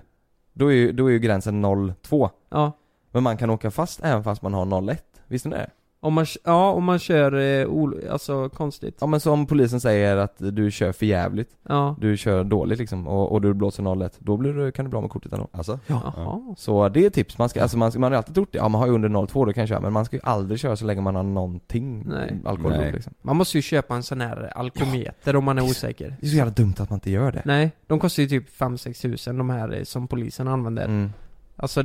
[0.54, 2.30] då är, ju, då är ju gränsen 0,2.
[2.50, 2.72] Ja.
[3.12, 4.98] Men man kan åka fast även fast man har 0,1.
[5.28, 5.70] Visste ni det?
[6.00, 8.98] Om man, ja, om man kör, eh, ol, alltså konstigt.
[9.02, 11.50] Ja men som polisen säger att du kör för jävligt.
[11.70, 11.96] Ja.
[12.00, 14.12] Du kör dåligt liksom och, och du blåser 0,1.
[14.20, 15.48] Då blir du, kan du bli av med kortet ändå.
[15.52, 15.80] Alltså?
[15.88, 16.56] Jaha.
[16.58, 18.58] Så det är tips, man ska, alltså man, ska, man har ju alltid trott det,
[18.58, 20.60] ja man har ju under 0,2 då kan jag köra men man ska ju aldrig
[20.60, 22.40] köra så länge man har någonting Nej.
[22.46, 22.92] alkohol Nej.
[22.92, 23.14] liksom.
[23.22, 26.16] Man måste ju köpa en sån här alkometer om man är osäker.
[26.20, 27.42] Det är så jävla dumt att man inte gör det.
[27.46, 30.86] Nej, de kostar ju typ 5-6 tusen de här eh, som polisen använder.
[30.86, 31.10] Mm.
[31.60, 31.84] Alltså,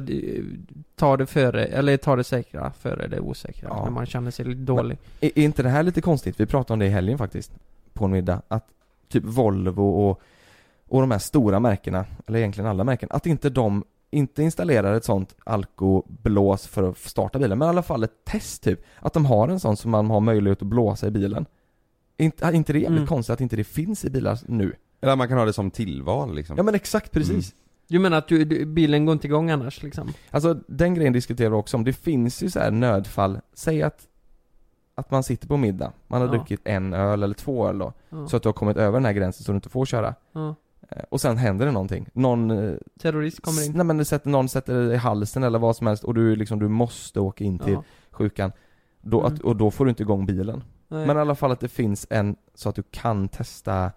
[0.96, 3.84] ta det före, eller ta det säkra före det osäkra Ja.
[3.84, 4.98] när man känner sig lite dålig.
[5.20, 6.40] Är, är inte det här lite konstigt?
[6.40, 7.52] Vi pratade om det i helgen faktiskt,
[7.92, 8.66] på en middag, att
[9.08, 10.20] typ Volvo och,
[10.88, 15.04] och de här stora märkena, eller egentligen alla märken, att inte de inte installerar ett
[15.04, 18.80] sånt alkoblås för att starta bilen, men i alla fall ett test typ.
[19.00, 21.46] Att de har en sån som man har möjlighet att blåsa i bilen.
[22.16, 23.06] Inte, är inte det jävligt Mm.
[23.08, 24.72] konstigt att inte det finns i bilar nu?
[25.00, 26.56] Eller man kan ha det som tillval liksom.
[26.56, 27.54] Ja men exakt, precis.
[27.92, 30.08] Du menar att du, du, bilen går inte igång annars liksom?
[30.30, 31.84] Alltså den grejen diskuterar vi också om.
[31.84, 33.40] Det finns ju så här nödfall.
[33.54, 34.08] Säg att,
[34.94, 35.92] att man sitter på middag.
[36.06, 36.32] Man har Ja.
[36.32, 37.92] druckit en öl eller två öl då.
[38.10, 38.28] Ja.
[38.28, 40.14] Så att du har kommit över den här gränsen så du inte får köra.
[40.32, 40.54] ja.
[40.90, 42.08] Eh, Och sen händer det någonting.
[42.12, 43.72] Någon, eh, Terrorist kommer in.
[43.74, 46.58] nej men sätter, någon sätter dig i halsen eller vad som helst och du liksom,
[46.58, 47.78] du måste åka in till
[48.10, 48.52] sjukan.
[49.00, 49.32] Då, Mm.
[49.34, 50.62] att, och då får du inte igång bilen.
[50.88, 51.06] Nej.
[51.06, 53.90] Men i alla fall att det finns en, så att du kan testa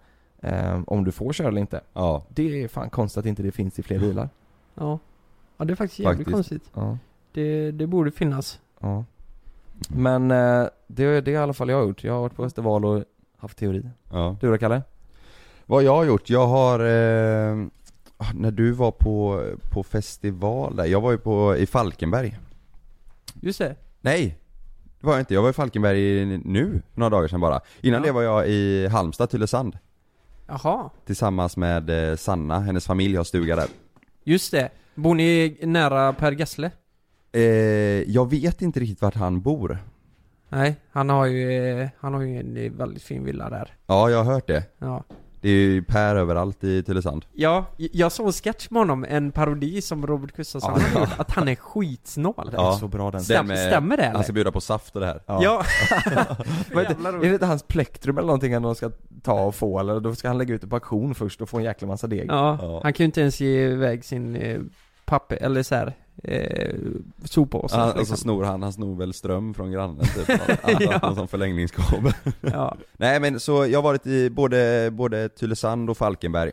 [0.46, 1.80] eh, om du får köra eller inte.
[1.92, 2.24] Ja.
[2.28, 4.28] Det är fan konstigt att inte det finns i fler bilar.
[4.74, 4.98] Ja.
[5.56, 6.34] Ja, det är faktiskt jävligt Faktiskt.
[6.34, 6.70] konstigt.
[6.74, 6.98] Ja.
[7.32, 8.60] Det, det borde finnas.
[8.80, 9.04] Ja.
[9.88, 12.04] Men eh, det, det är i alla fall jag har gjort.
[12.04, 13.04] Jag har varit på festival och
[13.38, 13.90] haft teori.
[14.10, 14.36] ja.
[14.40, 14.82] Du då Kalle?
[15.66, 17.66] Vad jag har gjort, jag har, eh,
[18.34, 22.38] när du var på, på festival där, jag var ju på, i Falkenberg
[23.40, 23.76] Just det.
[24.00, 24.38] Nej!
[25.00, 28.06] Det var jag inte, jag var i Falkenberg nu, några dagar sedan bara Innan Ja.
[28.06, 29.78] det var jag i Halmstad, Tylösand
[30.46, 30.90] Jaha.
[31.06, 33.68] Tillsammans med eh, Sanna, hennes familj har stuga där
[34.24, 34.68] Just det.
[34.94, 36.70] Bor ni nära Per Gessle?
[37.32, 37.40] eh,
[38.10, 39.78] Jag vet inte riktigt vart han bor
[40.48, 43.74] Nej, han har ju, eh, han har ju en eh, väldigt fin villa där.
[43.86, 45.04] Ja, jag har hört det Ja.
[45.46, 49.32] Det är ju Per överallt i Tylösand Ja, jag såg en sketch med honom, en
[49.32, 50.80] parodi som Robert Gustafsson Ja.
[50.92, 52.50] har gjort, att han är skitsnål.
[52.52, 52.76] Ja.
[52.80, 53.20] så bra den.
[53.20, 54.14] Stäm- Den med- stämmer det eller?
[54.14, 55.62] Han ska bjuda på saft och det här Ja.
[55.94, 56.36] Heter-
[56.82, 58.90] Jävla är det inte hans plektrum eller någonting han ska
[59.22, 61.58] ta och få eller då ska han lägga ut det på auktion först och få
[61.58, 62.26] en jäkla massa deg?
[62.28, 62.80] Ja, Ja.
[62.82, 64.60] han kan ju inte ens ge iväg sin eh,
[65.04, 65.92] papper, eller så här,
[66.24, 66.74] eh,
[67.24, 67.76] soppåse.
[67.76, 68.00] han, liksom.
[68.00, 70.28] Och så snor han, han snor väl ström från grannen typ
[70.62, 70.98] Han Ja.
[71.02, 72.76] någon sån förlängningskabel ja.
[72.96, 76.52] Nej men så jag har varit i både, både Tylösand och Falkenberg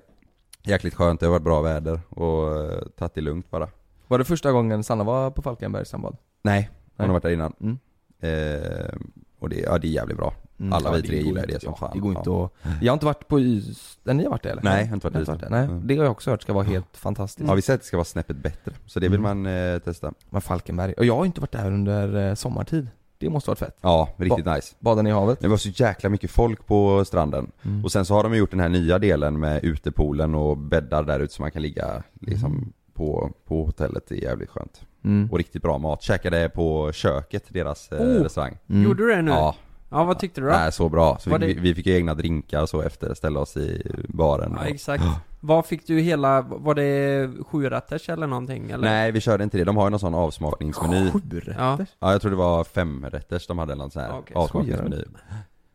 [0.66, 3.70] Jäkligt skönt, det har varit bra väder och uh, tagit det lugnt bara
[4.08, 6.18] Var det första gången Sanna var på Falkenbergs sandbad?
[6.42, 7.08] Nej, hon Nej.
[7.08, 7.78] har varit där innan Mm.
[8.20, 8.96] eh,
[9.40, 11.54] Och det, ja, det är jävligt bra Mm, Alla ja, vi det tre gillar inte-
[11.54, 12.46] det som ja, fan Det går inte ja.
[12.62, 12.82] att...
[12.82, 14.00] Jag har inte varit på Ys...
[14.04, 14.62] Nej, ni har varit det eller?
[14.64, 15.48] Nej, jag har inte varit inte Ystad.
[15.50, 15.50] det.
[15.50, 15.88] Nej, Mm.
[15.88, 17.48] det har jag också hört ska vara helt fantastiskt.
[17.48, 19.44] Ja vi säger att det ska vara snäppet bättre, så det vill Mm.
[19.44, 22.88] man eh, testa Men Falkenberg, och jag har inte varit där under eh, sommartid.
[23.18, 23.78] Det måste varit fett.
[23.82, 25.40] Ja, riktigt nice Bada ni i havet?
[25.40, 27.84] Det var så jäkla mycket folk på stranden Mm.
[27.84, 31.20] Och sen så har de gjort den här nya delen med utepoolen och bäddar där
[31.20, 32.74] ute så man kan ligga liksom Mm.
[32.94, 35.30] på, på hotellet, det är jävligt skönt Mm.
[35.32, 38.24] Och riktigt bra mat, käkade på köket, deras eh, Oh.
[38.24, 38.84] restaurang Mm.
[38.84, 39.32] Gjorde du det nu?
[39.32, 39.56] Ja,
[39.94, 40.54] Ja, vad tyckte du då?
[40.54, 41.18] Nej, så bra.
[41.20, 44.52] Så vi, det- vi fick ju egna drinkar så efter, ställa oss i baren.
[44.56, 45.04] Ja, och- exakt.
[45.46, 48.88] Vad fick du hela, var det sjurätters eller någonting eller?
[48.90, 49.64] Nej, vi körde inte det.
[49.64, 51.12] De har ju någon sån avsmakningsmeny.
[51.12, 51.20] Sju
[51.58, 51.78] Ja.
[52.00, 55.04] Ja, jag tror det var femrätters de hade någon sån här Okej, avsmakningsmeny.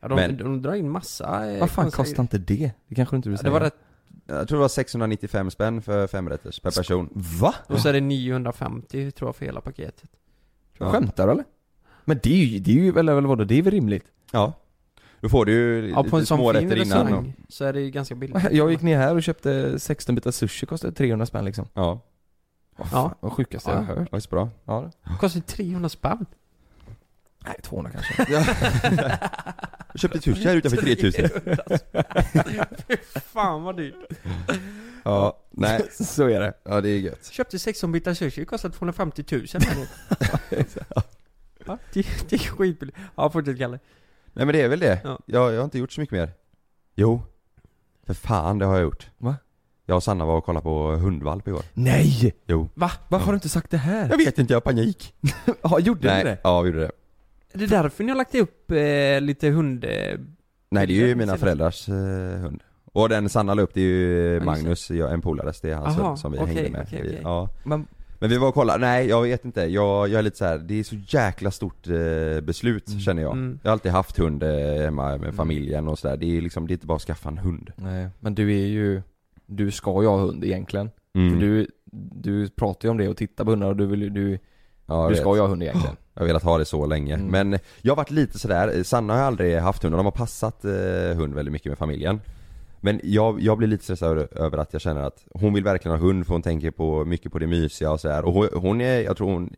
[0.00, 2.72] Ja, de, Men- de drar in massa eh, Vad fan kostar inte det?
[2.88, 3.50] Det kanske du inte vill Ja, säga?
[3.52, 3.74] Det var rätt,
[4.26, 7.08] Jag tror det var 695 spänn för femrätters per person.
[7.40, 7.54] Va?
[7.66, 10.10] och så är det 950 tror jag för hela paketet.
[10.78, 10.90] Ja.
[10.90, 11.44] Skämtar du eller?
[12.08, 14.04] Men det är ju, det är ju, eller, eller vadå, det är väl rimligt?
[14.32, 14.52] Ja.
[15.20, 17.64] Då får du ju Ja, på en lite sån fin smårätter innan och, restaurang så
[17.64, 18.42] är det ju ganska billigt.
[18.50, 22.00] Jag gick ner här och köpte 16 bitar sushi, kostade 300 spänn liksom Ja,
[22.76, 23.14] Vad Ja.
[23.20, 23.80] vad sjukaste jag Ja.
[23.84, 24.48] har hört det var så bra.
[24.64, 24.90] Ja,
[25.20, 26.26] Kostar 300 spänn.
[27.46, 28.32] nej 200 kanske
[29.92, 31.28] Jag köpte sushi här utanför 3000.
[32.88, 33.94] Fy fan vad dyrt.
[35.04, 35.82] Ja, nej.
[35.90, 37.26] Så är det Ja, det är gött.
[37.32, 39.86] Köpte 16 bitar sushi, kostar 250 000 här nu.
[41.68, 42.98] Ja, det, det är skitbilligt.
[43.16, 43.78] Ja, fortsätt Kalle.
[44.32, 45.00] Nej men det är väl det.
[45.04, 45.18] Ja.
[45.26, 46.32] Jag, jag har inte gjort så mycket mer.
[46.94, 47.22] Jo.
[48.06, 49.10] För fan, det har jag gjort.
[49.18, 49.36] Va?
[49.86, 51.62] Jag och Sanna var och kollade på hundvalp igår.
[51.74, 52.34] Nej!
[52.46, 52.68] Jo.
[52.74, 52.90] Va?
[53.08, 54.08] Varför har du inte sagt det här?
[54.10, 55.14] Jag vet inte, jag har panik.
[55.62, 56.38] Ja, gjorde Nej, du det?
[56.44, 56.90] ja vi gjorde det.
[57.52, 59.84] Är det därför ni har lagt upp eh, lite hund...
[59.84, 59.90] Eh,
[60.70, 61.94] Nej det är ju mina föräldrars eh,
[62.40, 62.62] hund.
[62.92, 65.98] Och den Sanna la upp det är ju Magnus, jag, en polares, det är hans
[65.98, 66.82] hund som vi okej, hängde med.
[66.86, 67.20] okej, Vi- okej.
[67.22, 67.48] Ja.
[67.64, 67.86] Men,
[68.18, 70.58] Men vi var och kollade, nej jag vet inte, jag, jag är lite så här,
[70.58, 73.00] det är så jäkla stort eh, beslut Mm.
[73.00, 73.32] känner jag.
[73.32, 73.58] Mm.
[73.62, 75.32] Jag har alltid haft hund eh, hemma med Mm.
[75.32, 77.70] familjen och sådär, det är liksom, det är inte bara att skaffa en hund.
[77.76, 79.02] nej, men du är ju
[79.46, 81.30] Du ska ju ha hund egentligen Mm.
[81.32, 81.66] För du,
[82.22, 84.38] du pratar ju om det och tittar på hundar och du vill ju- du,
[84.86, 87.26] ja, du ska ju ha hund egentligen Jag har velat ha det så länge, Mm.
[87.26, 90.64] men jag har varit lite sådär, Sanna har aldrig haft hund och de har passat
[90.64, 90.70] eh,
[91.16, 92.20] hund väldigt mycket med familjen
[92.80, 95.98] men jag, jag blir lite stressad över, över att jag känner att hon vill verkligen
[95.98, 98.24] ha hund för hon tänker på, mycket på det mysiga och sådär.
[98.24, 99.54] Och hon, hon är, jag tror hon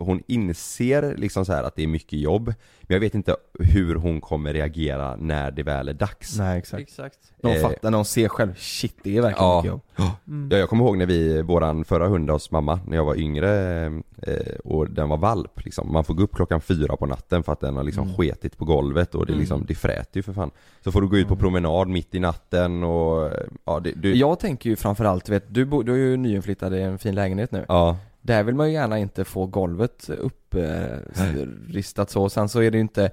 [0.00, 2.46] hon inser liksom så här att det är mycket jobb
[2.82, 6.82] Men jag vet inte hur hon kommer reagera när det väl är dags Nej exakt
[6.82, 7.18] Exakt.
[7.42, 9.56] De Eh, fattar, när de ser själv, shit det är verkligen Ja.
[9.56, 9.80] mycket jobb
[10.28, 10.48] Mm.
[10.52, 13.84] Ja, jag kommer ihåg när vi, våran förra hund hos mamma, när jag var yngre
[14.22, 15.92] eh, och den var valp liksom.
[15.92, 18.16] Man får gå upp klockan fyra på natten för att den har liksom Mm.
[18.16, 19.40] sketit på golvet och det Mm.
[19.40, 20.50] liksom, det fräter ju för fan.
[20.84, 21.40] Så får du gå ut på Mm.
[21.40, 23.30] promenad mitt i natten och,
[23.64, 26.80] ja det, du, Jag tänker ju framförallt, vet du, bo, du är ju nyinflyttad i
[26.82, 32.04] en fin lägenhet nu ja, Där vill man ju gärna inte få golvet upp eh,
[32.08, 33.10] så, sen så är det ju inte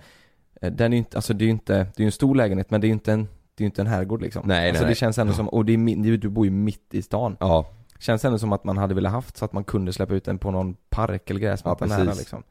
[0.62, 2.72] eh, Den är inte, alltså det är ju inte, det är ju en stor lägenhet
[2.72, 4.44] men det är ju inte en det är ju inte en herrgård liksom.
[4.48, 6.94] Nej, Alltså nej, det känns ändå som, och det är, mi- du bor ju mitt
[6.94, 7.38] i stan.
[7.40, 10.24] Ja, Känns ändå som att man hade velat haft så att man kunde släppa ut
[10.26, 12.44] den på någon park eller gräsmatta Ja, nära liksom.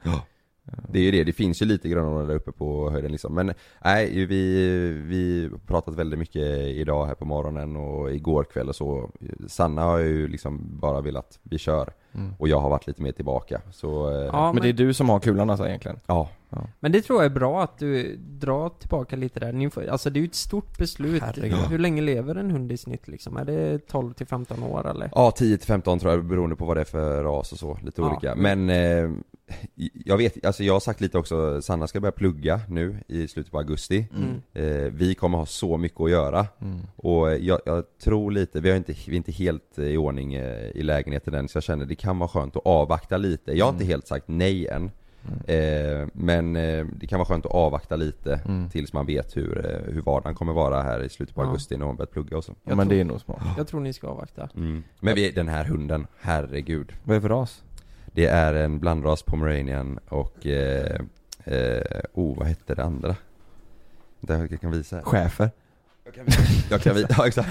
[0.89, 3.35] Det är ju det, det finns ju lite grönområden där uppe på höjden liksom.
[3.35, 3.53] Men
[3.85, 4.69] nej, vi,
[5.07, 9.11] vi har pratat väldigt mycket idag här på morgonen och igår kväll och så.
[9.49, 11.93] Sanna har ju liksom bara velat, vi kör.
[12.17, 12.35] Mm.
[12.39, 13.61] Och jag har varit lite mer tillbaka.
[13.71, 16.01] Så, eh, Ja, Men det är du som har kulan alltså egentligen?
[16.07, 16.29] ja.
[16.81, 19.53] Men det tror jag är bra att du drar tillbaka lite där.
[19.53, 21.23] Ni får, alltså det är ju ett stort beslut.
[21.23, 21.59] Herregud.
[21.59, 23.37] Hur länge lever en hund i snitt liksom?
[23.37, 25.11] Är det 12 till 15 år eller?
[25.15, 27.79] Ja, 10 till 15 tror jag beroende på vad det är för ras och så,
[27.83, 28.11] lite Ja.
[28.11, 28.35] olika.
[28.35, 29.11] Men eh,
[30.05, 33.53] jag vet, alltså jag har sagt lite också, Sanna ska börja plugga nu i slutet
[33.53, 34.09] på augusti.
[34.17, 34.43] Mm.
[34.53, 36.47] Eh, vi kommer ha så mycket att göra.
[36.63, 36.81] Mm.
[36.97, 40.67] Och jag, jag tror lite, vi, har inte, vi är inte helt i ordning eh,
[40.75, 43.53] i lägenheten än så jag känner det kan vara skönt att avvakta lite.
[43.53, 43.91] Jag har inte Mm.
[43.91, 44.91] helt sagt nej än.
[45.47, 48.71] Eh, men eh, det kan vara skönt att avvakta lite Mm.
[48.71, 51.47] tills man vet hur, eh, hur vardagen kommer vara här i slutet på Ja.
[51.47, 52.55] augusti när hon börjar plugga och så.
[52.65, 54.49] Ja men det är nog smart Jag tror ni ska avvakta.
[54.57, 54.85] Mm.
[55.01, 56.93] Men vi, den här hunden, herregud.
[57.05, 57.63] Vad är det för ras?
[58.13, 61.01] Det är en blandras pomeranian och, eh,
[61.45, 61.83] eh,
[62.15, 63.17] oh vad hette det andra?
[64.21, 65.03] Det jag kan visa här.
[65.03, 65.51] Chefer?
[66.71, 67.49] Jag kan visa, ja exakt.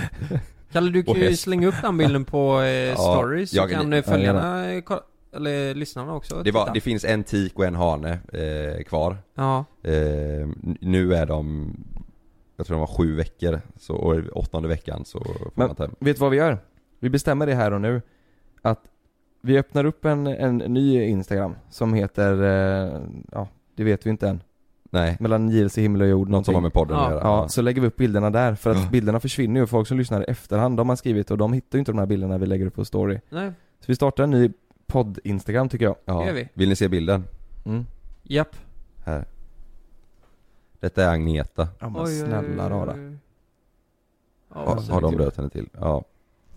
[0.71, 3.97] Kalle du kan ju slänga upp den bilden på eh, stories så jag- kan ja,
[3.97, 5.03] eh, följarna, eh, kolla-
[5.35, 9.17] eller lyssnarna också Det, var, det finns en tik och en hane eh, kvar.
[9.35, 10.47] Ja, Eh,
[10.81, 11.73] nu är de,
[12.57, 15.83] jag tror de var sju veckor, så, och åttonde veckan så får Men- man ta
[15.83, 15.95] hem.
[15.99, 16.57] Vet du vad vi gör?
[16.99, 18.01] Vi bestämmer det här och nu
[18.61, 18.81] Att
[19.41, 23.01] vi öppnar upp en, en ny Instagram som heter, eh,
[23.31, 24.43] ja det vet vi inte än
[24.95, 27.05] Nej, Mellan JLC himmel och jord något som har med podden Ja.
[27.05, 27.21] att göra.
[27.23, 28.89] Ja, så lägger vi upp bilderna där för att Ja.
[28.91, 31.79] bilderna försvinner ju, folk som lyssnar i efterhand, de har skrivit och de hittar ju
[31.79, 34.51] inte de här bilderna vi lägger upp på story nej, Så vi startar en ny
[34.87, 36.25] podd-instagram tycker jag ja.
[36.25, 36.49] gör vi.
[36.53, 37.23] Vill ni se bilden?
[37.65, 37.85] mm.
[38.23, 38.55] japp.
[39.05, 39.25] Här.
[40.79, 41.67] Detta är Agneta.
[41.79, 43.17] Ja men Oj, oj, snälla oj, rara oj.
[44.53, 45.69] Ja, Har, de döpt henne till?
[45.79, 46.03] Ja.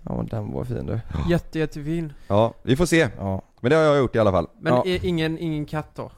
[0.03, 2.13] Ja men den var fin du Jätte, jättefin.
[2.29, 3.09] Ja, vi får se.
[3.19, 4.47] Ja, Men det har jag gjort i alla fall.
[4.61, 4.85] Men Ja.
[4.85, 6.11] i- ingen, ingen katt då?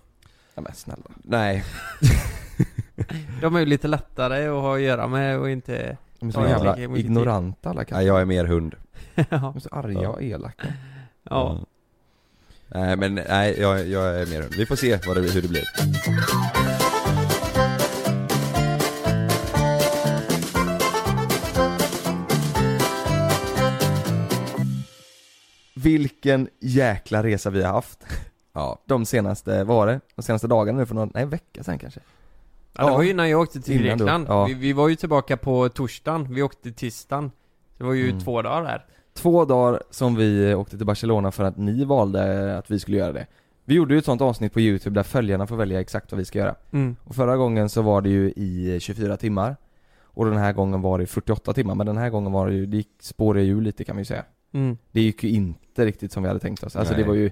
[0.61, 1.11] Ja men snälla.
[1.23, 1.65] Nej.
[3.41, 5.97] De är ju lite lättare att ha att göra med och inte...
[6.19, 7.97] De är så jävla ignoranta alla katter.
[7.97, 8.75] Nej, jag är mer hund.
[9.15, 9.25] ja.
[9.31, 10.69] De är så arga och elaka.
[11.23, 11.51] ja.
[11.51, 11.65] Mm.
[12.69, 14.55] Nej men nej, jag, jag är mer hund.
[14.57, 15.65] Vi får se vad det, hur det blir.
[25.75, 28.05] Vilken jäkla resa vi har haft.
[28.53, 30.01] Ja, de senaste, vad var det?
[30.17, 32.01] De senaste dagarna nu för någon, nej vecka sen kanske
[32.77, 34.27] Ja, det var ju innan jag åkte till Innan Grekland.
[34.29, 34.45] ja.
[34.45, 37.31] Vi, vi var ju tillbaka på torsdagen, vi åkte tisdagen.
[37.79, 38.21] Det var ju Mm.
[38.21, 38.85] två dagar där.
[39.15, 43.13] Två dagar som vi åkte till Barcelona för att ni valde att vi skulle göra
[43.13, 43.27] det
[43.65, 46.25] Vi gjorde ju ett sånt avsnitt på youtube där följarna får välja exakt vad vi
[46.25, 46.97] ska göra Mm.
[47.05, 49.57] Och förra gången så var det ju i 24 timmar
[50.03, 52.67] Och den här gången var det 48 timmar, men den här gången var det ju,
[52.67, 54.79] det gick, spårade ju lite kan man ju säga Mm.
[54.93, 57.03] Det gick ju inte riktigt som vi hade tänkt oss, alltså Nej.
[57.03, 57.31] det var ju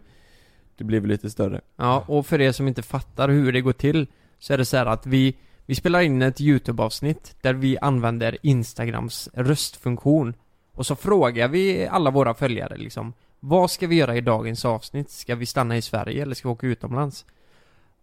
[0.79, 4.07] Det blev lite större Ja, och för er som inte fattar hur det går till
[4.39, 5.37] Så är det så här att vi
[5.67, 10.35] Vi spelar in ett YouTube-avsnitt där vi använder Instagrams röstfunktion
[10.75, 15.11] Och så frågar vi alla våra följare liksom Vad ska vi göra i dagens avsnitt?
[15.11, 17.25] Ska vi stanna i Sverige eller ska vi åka utomlands?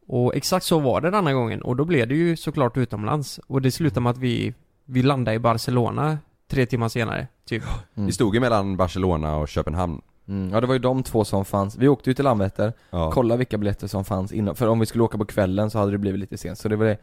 [0.08, 3.62] Och exakt så var det denna gången och då blev det ju såklart utomlands Och
[3.62, 4.54] det slutade med att vi
[4.86, 7.64] Vi landade i Barcelona Tre timmar senare, typ
[7.96, 8.06] Mm.
[8.08, 10.54] vi stod ju mellan Barcelona och Köpenhamn mm.
[10.54, 13.36] Ja det var ju de två som fanns, vi åkte ju till Landvetter, Ja, kolla
[13.36, 15.98] vilka biljetter som fanns innan, för om vi skulle åka på kvällen så hade det
[15.98, 16.98] blivit lite sent, så det var det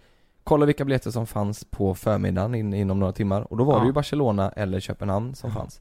[0.45, 3.81] Kolla vilka biljetter som fanns på förmiddagen in, inom några timmar, och då var Ja.
[3.81, 5.81] det ju Barcelona eller Köpenhamn som fanns.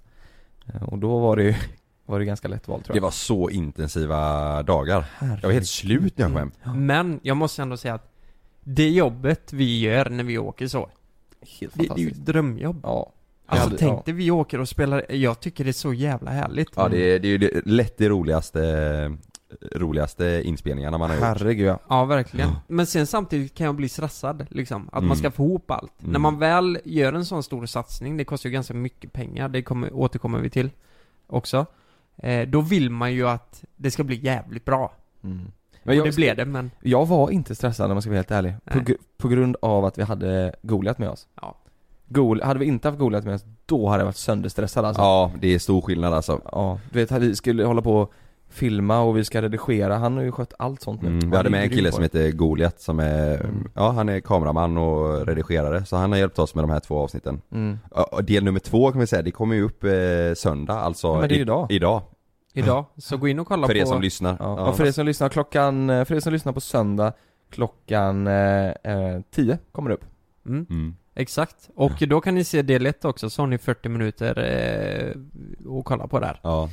[0.74, 1.56] Eh, Och då var det ju,
[2.06, 5.06] var det ganska lätt val tror det jag var så intensiva dagar.
[5.20, 6.86] Jag var helt slut när jag kom hem.
[6.88, 8.12] Men jag måste ändå säga att
[8.64, 10.90] Det jobbet vi gör när vi åker så
[11.60, 12.18] Helt Det, det är ju fantastiskt.
[12.20, 12.80] ett drömjobb.
[12.84, 13.12] Ja
[13.52, 16.70] Alltså hade- tänk dig vi åker och spelar, jag tycker det är så jävla härligt
[16.76, 19.18] Ja det är, det är ju det- lätt det roligaste,
[19.76, 21.26] roligaste inspelningarna man har gjort.
[21.26, 21.80] Herregud ja.
[21.90, 22.50] Ja verkligen.
[22.68, 25.08] Men sen samtidigt kan jag bli stressad liksom, att Mm.
[25.08, 26.02] man ska få ihop allt.
[26.02, 26.12] Mm.
[26.12, 29.62] När man väl gör en sån stor satsning, det kostar ju ganska mycket pengar, det
[29.62, 30.70] kommer, återkommer vi till
[31.28, 31.66] också
[32.18, 34.94] eh, Då vill man ju att det ska bli jävligt bra.
[35.24, 35.46] Mm.
[35.74, 38.18] Och Men jag, det blev det men, jag var inte stressad om man ska vara
[38.18, 38.80] helt ärlig, på,
[39.18, 41.28] på grund av att vi hade Goliat med oss.
[41.42, 41.58] Ja
[42.13, 45.32] Gol, hade vi inte haft Goliat med oss, då hade jag varit sönderstressad alltså Ja,
[45.41, 48.13] det är stor skillnad alltså Ja, du vet vi skulle hålla på och
[48.50, 51.50] filma och vi ska redigera, han har ju skött allt sånt nu mm, Vi hade
[51.50, 53.67] med en kille som heter Goliat som är, Mm.
[53.76, 57.00] ja han är kameraman och redigerare så han har hjälpt oss med de här två
[57.00, 57.80] avsnitten mm.
[57.95, 59.91] Ja, och Del nummer två kan vi säga, det kommer ju upp eh,
[60.36, 61.67] söndag alltså Ja, men det är idag.
[61.69, 62.02] Idag,
[62.54, 64.69] Idag, så gå in och kolla för på er som lyssnar Ja.
[64.69, 67.13] Och för er som lyssnar, klockan, eh, för er som lyssnar på söndag
[67.52, 70.06] Klockan eh, eh, 10 kommer det upp
[70.45, 70.95] mm.
[71.15, 71.21] Mm.
[71.21, 75.80] Exakt, och då kan ni se del 1 också, så har ni 40 minuter eh,
[75.80, 76.39] att kolla på där.
[76.43, 76.69] Ja,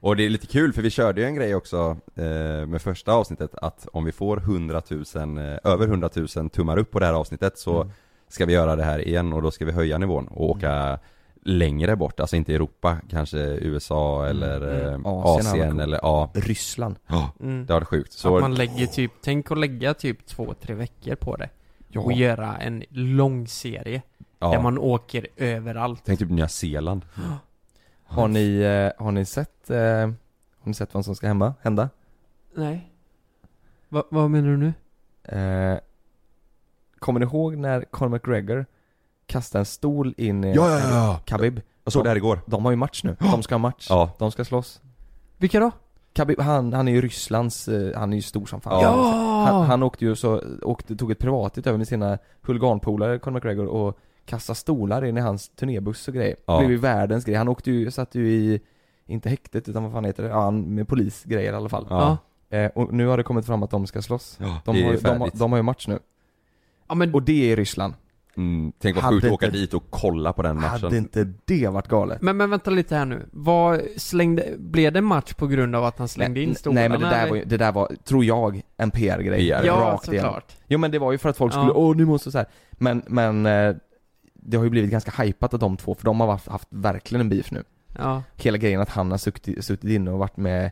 [0.00, 3.12] och det är lite kul för vi körde ju en grej också eh, med första
[3.12, 5.04] avsnittet att om vi får 100 000,
[5.38, 7.92] eh, över 100 000 tummar upp på det här avsnittet så Mm.
[8.28, 10.98] ska vi göra det här igen och då ska vi höja nivån och åka
[11.42, 14.56] längre bort, alltså inte Europa, kanske USA eller
[14.88, 15.06] Mm.
[15.06, 16.96] eh, Asien Asien eller ja, Ryssland.
[17.06, 17.66] Ja, mm.
[17.66, 18.12] det var sjukt.
[18.12, 21.48] Så, Att man lägger typ, tänk att lägga typ två, tre veckor på det
[21.88, 22.00] Ja.
[22.00, 24.02] Och göra en lång serie
[24.38, 27.04] Där ja, man åker överallt tänk typ Nya Zeeland.
[28.04, 30.14] Har ni, eh, har ni sett, eh, har
[30.64, 31.54] ni sett vad som ska hända?
[31.62, 31.88] hända?
[32.54, 32.92] Nej
[33.88, 34.72] Va, Vad menar du nu?
[35.38, 35.78] Eh,
[36.98, 38.66] kommer ni ihåg när Conor McGregor
[39.26, 41.20] kastade en stol in i Ja, ja, ja.
[41.26, 41.60] Khabib?
[41.84, 42.40] Jag såg det här igår.
[42.46, 44.12] De har ju match nu, de ska ha match, Ja.
[44.18, 44.80] de ska slåss
[45.36, 45.70] Vilka då?
[46.18, 48.92] Khabib, han, han är ju Rysslands, eh, han är ju stor som fan Ja.
[49.50, 53.66] han, han åkte ju så, åkte, tog ett privatjet över med sina huliganpolare, Conor McGregor
[53.66, 56.36] och kastade stolar in i hans turnébuss och grejer.
[56.46, 56.52] Ja.
[56.52, 58.60] Det blev ju världens grej, han åkte ju, satt ju i,
[59.06, 61.86] inte häktet utan vad fan heter det, ja, han- med polisgrejer i alla fall.
[61.90, 62.16] Ja.
[62.50, 64.36] Eh, och nu har det kommit fram att de ska slåss.
[64.40, 65.38] Ja, De, har, de, har- färdigt.
[65.38, 65.98] de har ju match nu.
[66.88, 67.94] Ja men, Och det är i Ryssland.
[68.38, 70.82] Mm, tänk vad Hade sjukt att åka inte- dit och kolla på den matchen.
[70.82, 72.22] Hade inte det varit galet?
[72.22, 75.98] men, men vänta lite här nu Vad, slängde, blev det match på grund av att
[75.98, 76.80] han slängde in stolarna?
[76.80, 79.38] nej men det där var ju, det där var, tror jag, en PR-grej.
[79.48, 79.62] PR.
[79.64, 80.24] Ja rakt igen.
[80.24, 81.58] såklart Jo men det var ju för att folk Ja.
[81.58, 82.46] skulle, åh nu måste så här.
[82.72, 83.74] Men, men eh,
[84.34, 87.20] det har ju blivit ganska hypat av de två, för de har haft, haft verkligen
[87.20, 87.64] en beef nu.
[87.98, 90.70] Ja, Hela grejen att han har suttit, suttit inne och varit med,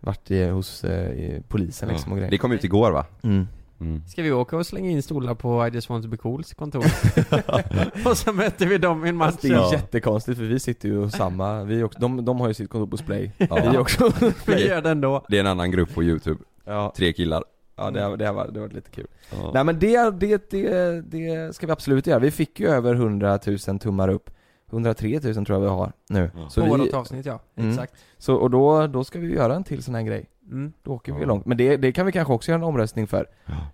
[0.00, 2.38] varit i, hos eh, polisen liksom och Det grejer.
[2.38, 3.06] kom ut igår va?
[3.22, 3.46] Mm.
[3.80, 4.02] Mm.
[4.06, 6.84] ska vi åka och slänga in stolar på I just want to be cools kontor?
[8.10, 9.72] och så möter vi dem i en match Det är Ja.
[9.72, 12.96] jättekonstigt för vi sitter ju samma, vi också, de, de har ju sitt kontor på
[12.96, 13.30] Splay.
[13.38, 13.68] Ja.
[13.72, 14.12] Vi också.
[14.46, 16.92] Vi gör det ändå Det är en annan grupp på youtube, ja.
[16.96, 17.44] tre killar
[17.76, 19.06] Ja det, har- det, har varit, det har varit lite kul.
[19.30, 19.50] Ja.
[19.54, 22.18] Nej men det, det, det, det ska vi absolut göra.
[22.18, 24.30] Vi fick ju över 100 000 tummar upp.
[24.72, 26.30] 103 000 tror jag vi har nu.
[26.34, 26.48] Ja.
[26.48, 27.70] Så, På vi, vårt avsnitt ja, Mm.
[27.70, 30.26] exakt så och då, då ska vi göra en till sån här grej.
[30.50, 30.72] Mm.
[30.82, 31.26] Då åker vi Ja.
[31.26, 31.46] långt.
[31.46, 33.26] Men det, det kan vi kanske också göra en omröstning för.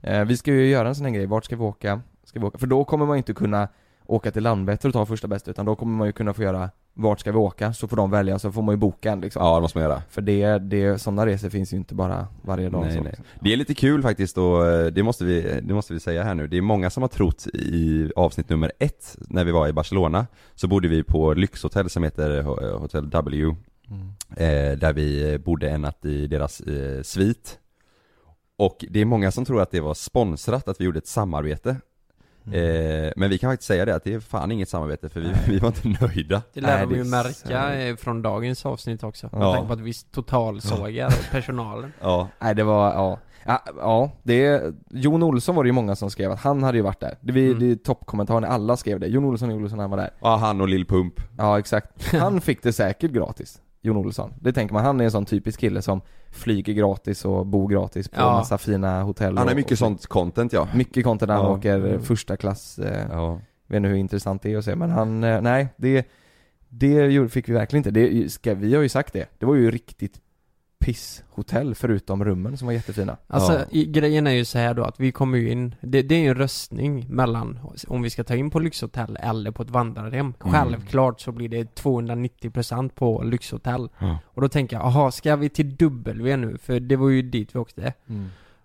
[0.03, 2.01] Eh, vi ska ju göra en sån här grej, vart ska vi åka?
[2.25, 2.59] Ska vi åka?
[2.59, 3.69] För då kommer man ju inte kunna
[4.07, 6.71] åka till Landvetter och ta första bästa utan då kommer man ju kunna få göra
[6.95, 7.73] vart ska vi åka?
[7.73, 9.43] Så får de välja, så får man ju boka en liksom.
[9.45, 12.69] Ja det måste man göra För det, det, sådana resor finns ju inte bara varje
[12.69, 13.05] dag Nej, nej.
[13.05, 13.25] liksom.
[13.41, 16.35] Det är lite kul faktiskt och eh, det måste vi, det måste vi säga här
[16.35, 16.47] nu.
[16.47, 20.27] Det är många som har trott i avsnitt nummer ett, när vi var i Barcelona,
[20.55, 23.55] så bodde vi på lyxhotell som heter eh, Hotel W.
[23.91, 24.09] Mm.
[24.31, 27.59] eh, Där vi bodde en natt i deras eh, svit
[28.57, 31.71] Och det är många som tror att det var sponsrat, att vi gjorde ett samarbete
[32.47, 35.29] eh, Men vi kan faktiskt säga det att det är fan inget samarbete för vi,
[35.49, 39.29] vi var inte nöjda Det lär de ju märka så- eh, från dagens avsnitt också.
[39.33, 39.39] Ja.
[39.39, 41.93] Med tanke på att vi totalsågar personalen.
[42.01, 43.19] Ja, Nej det var, ja.
[43.47, 46.83] Ja, ja, det, Jon Olsson var det ju många som skrev att han hade ju
[46.83, 47.19] varit där.
[47.21, 47.59] Det, vi, Mm.
[47.59, 49.07] det är toppkommentaren, alla skrev det.
[49.07, 50.11] Jon Olsson, Jon Olsson, han var där.
[50.21, 52.13] ja han och Lill Pump Ja exakt.
[52.13, 53.61] Han fick det säkert gratis.
[53.83, 54.35] Jon Olsson.
[54.41, 58.09] Det tänker man, han är en sån typisk kille som flyger gratis och bor gratis
[58.09, 58.33] på Ja.
[58.33, 59.85] massa fina hotell Han har mycket och så.
[59.85, 61.51] sånt content ja Mycket content när han Ja.
[61.57, 62.03] åker Mm.
[62.03, 65.41] första klass, eh, Ja, vet inte hur intressant det är att se men han, eh,
[65.43, 66.07] nej det,
[66.69, 67.91] det fick vi verkligen inte.
[67.91, 69.27] Det, ska, vi har ju sagt det.
[69.39, 70.21] Det var ju riktigt
[70.81, 73.17] pisshotell förutom rummen som var jättefina.
[73.27, 73.65] Alltså Ja.
[73.71, 76.19] i, grejen är ju så här då att vi kommer ju in, det, det är
[76.21, 80.35] ju en röstning mellan om vi ska ta in på lyxhotell eller på ett vandrarhem.
[80.45, 80.53] Mm.
[80.53, 83.89] Självklart så blir det 290% på lyxhotell.
[83.99, 84.19] Ja.
[84.25, 86.59] Och då tänker jag, aha, ska vi till W nu?
[86.59, 87.93] För det var ju dit vi åkte.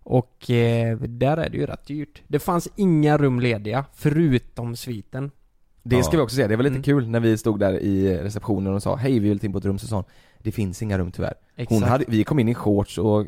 [0.03, 2.21] Och eh, där är det ju rätt dyrt.
[2.27, 5.31] Det fanns inga rum lediga, förutom sviten.
[5.83, 6.83] Det ska vi också säga, det var lite Mm.
[6.83, 9.65] kul när vi stod där i receptionen och sa hej vi vill in på ett
[9.65, 10.03] rum, så sa
[10.45, 11.33] det finns inga rum tyvärr.
[11.57, 11.85] Hon Exakt.
[11.91, 13.25] hade, vi kom in i shorts och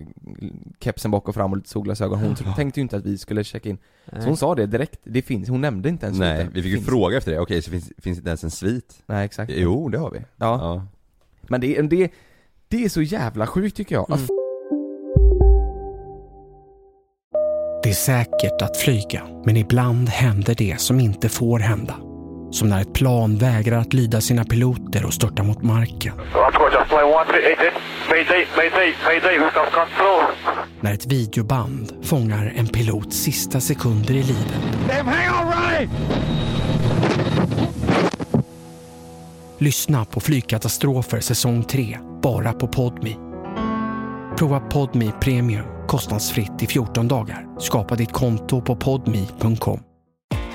[0.79, 2.53] kepsen bak och fram och lite solglasögon, hon Ja.
[2.55, 3.77] tänkte ju inte att vi skulle checka in.
[4.11, 4.21] Nej.
[4.21, 6.53] Så hon sa det direkt, det finns, hon nämnde inte ens Nej, sviten.
[6.53, 6.87] vi fick ju Finns.
[6.89, 9.03] fråga efter det, okej så finns, finns det inte ens en svit?
[9.05, 9.51] Nej exakt.
[9.55, 10.25] Jo, det har vi Ja.
[10.37, 10.85] ja.
[11.41, 12.11] Men det, det,
[12.67, 14.09] det är så jävla sjukt tycker jag.
[14.11, 14.27] Mm.
[17.83, 21.95] Det är säkert att flyga, men ibland händer det som inte får hända.
[22.51, 26.13] Som när ett plan vägrar att lyda sina piloter och störtar mot marken.
[30.79, 34.61] När ett videoband fångar en pilots sista sekunder i livet.
[39.57, 43.17] Lyssna på Flygkatastrofer säsong 3, bara på Podmi.
[44.37, 47.59] Prova Podmi Premium kostnadsfritt i 14 dagar.
[47.59, 49.86] Skapa ditt konto på podmi.com.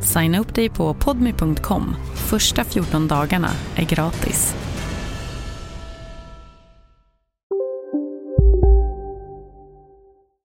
[0.00, 1.96] Signa upp dig på podmi.com.
[2.14, 4.54] Första 14 dagarna är gratis.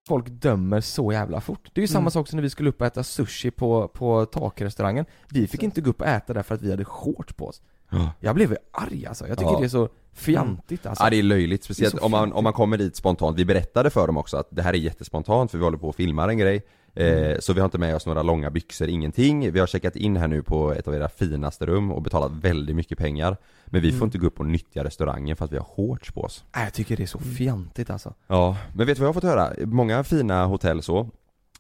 [0.08, 1.70] folk dömer så jävla fort.
[1.74, 2.12] Det är ju samma Mm.
[2.12, 5.06] sak som när vi skulle upp och äta sushi på, på takrestaurangen.
[5.30, 7.62] Vi fick inte gå upp och äta där för att vi hade shorts på oss.
[7.90, 8.12] Ja.
[8.20, 9.28] Jag blev arg alltså.
[9.28, 9.60] Jag tycker Ja.
[9.60, 11.04] det är så fjantigt alltså.
[11.04, 13.38] Ja det är löjligt, speciellt är så om, man, om man kommer dit spontant.
[13.40, 15.96] Vi berättade för dem också att det här är jättespontant för vi håller på och
[15.96, 16.62] filmar en grej
[16.96, 19.52] eh, Så vi har inte med oss några långa byxor, ingenting.
[19.52, 22.76] Vi har checkat in här nu på ett av era finaste rum och betalat väldigt
[22.76, 24.08] mycket pengar Men vi får Mm.
[24.08, 26.74] inte gå upp och nyttja restaurangen för att vi har shorts på oss Nej, jag
[26.74, 28.14] tycker det är så fjantigt alltså.
[28.28, 29.54] Ja, men vet du vad jag har fått höra?
[29.66, 31.10] Många fina hotell så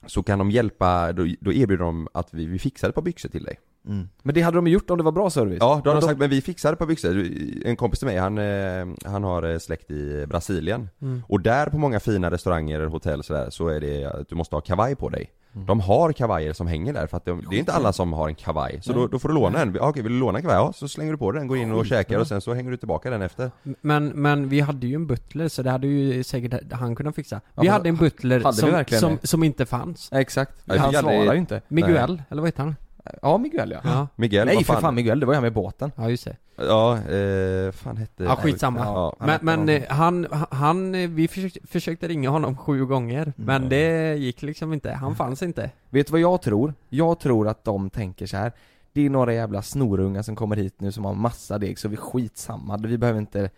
[0.07, 3.29] Så kan de hjälpa, då, då erbjuder de att vi, vi fixar ett par byxor
[3.29, 4.09] till dig Mm.
[4.23, 5.57] Men det hade de gjort om det var bra service.
[5.59, 7.27] Ja, då har Men de sagt, men vi fixar ett par byxor.
[7.65, 10.89] En kompis till mig, han, eh, han har eh, släkt i Brasilien.
[11.01, 11.23] Mm.
[11.27, 14.61] Och där på många fina restauranger, hotell sådär, så är det att du måste ha
[14.61, 15.31] kavaj på dig.
[15.53, 15.65] Mm.
[15.65, 18.27] De har kavajer som hänger där för att de, det är inte alla som har
[18.27, 18.79] en kavaj.
[18.81, 19.01] Så Nej.
[19.01, 19.75] då, då får du låna en.
[19.75, 20.57] Ja, Okej, vill du låna en kavaj?
[20.57, 22.77] Ja, så slänger du på den, går in och käkar och sen så hänger du
[22.77, 23.51] tillbaka den efter.
[23.81, 27.35] Men, men vi hade ju en butler så det hade ju säkert han kunnat fixa.
[27.35, 30.09] Ja, Vi men hade en butler hade som, som, som inte fanns.
[30.11, 30.51] Ja, exakt.
[30.65, 31.61] Ja, han svarar ju inte.
[31.67, 32.75] Miguel, eller vad heter han?
[33.21, 33.79] Ja, Miguel ja.
[33.83, 35.91] Ja, Miguel, Nej vad för fan Miguel, det var jag med båten.
[35.95, 36.37] ja just det.
[36.55, 38.23] Ja, eh, fan hette...
[38.23, 38.79] Ja, skitsamma.
[38.79, 43.69] Ja, Han Men, men eh, han, han, vi försökte, försökte ringa honom sju gånger, men
[43.69, 44.91] det gick liksom inte.
[44.91, 45.71] Han fanns inte.
[45.89, 46.73] Vet du vad jag tror?
[46.89, 48.51] Jag tror att de tänker så här.
[48.93, 51.97] Det är några jävla snorungar som kommer hit nu som har massa deg så vi
[51.97, 53.49] skitsamma, vi behöver inte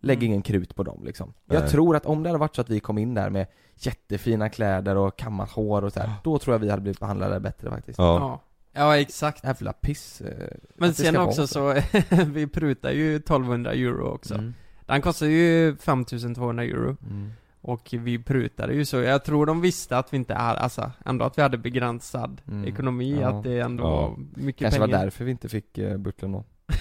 [0.00, 1.32] Lägg ingen krut på dem liksom.
[1.46, 1.70] Jag Nej.
[1.70, 4.96] tror att om det hade varit så att vi kom in där med jättefina kläder
[4.96, 7.98] och kammat hår och så här, då tror jag vi hade blivit behandlade bättre faktiskt.
[7.98, 8.40] Ja.
[8.76, 9.44] Ja, exakt.
[9.44, 10.20] Jävla piss.
[10.20, 11.74] eh, Men sen också så,
[12.26, 14.34] vi prutar ju 1200 euro också.
[14.34, 14.54] Mm.
[14.86, 16.96] Den kostar ju 5200 euro.
[17.10, 17.32] Mm.
[17.60, 21.24] Och vi prutade ju så, jag tror de visste att vi inte är, alltså ändå
[21.24, 22.64] att vi hade begränsad Mm.
[22.68, 23.28] ekonomi, Ja.
[23.28, 23.90] att det ändå Ja.
[23.90, 26.44] var mycket Kanske pengar var därför vi inte fick uh, butlern då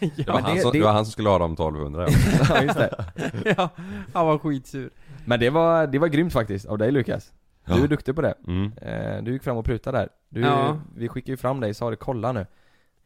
[0.00, 2.06] Det var, ja, han det- som, det- det var han som skulle ha de 1200
[2.10, 2.16] ja.
[2.48, 3.04] Ja just det
[3.56, 3.68] ja,
[4.12, 4.90] han var skitsur
[5.24, 7.32] Men det var, det var grymt faktiskt av dig Lukas
[7.74, 7.84] Du Ja.
[7.84, 8.72] är duktig på det mm.
[8.82, 10.78] Eh, Du gick fram och prutade där du, Ja.
[10.96, 12.46] Vi skickade ju fram dig, sa det, kolla nu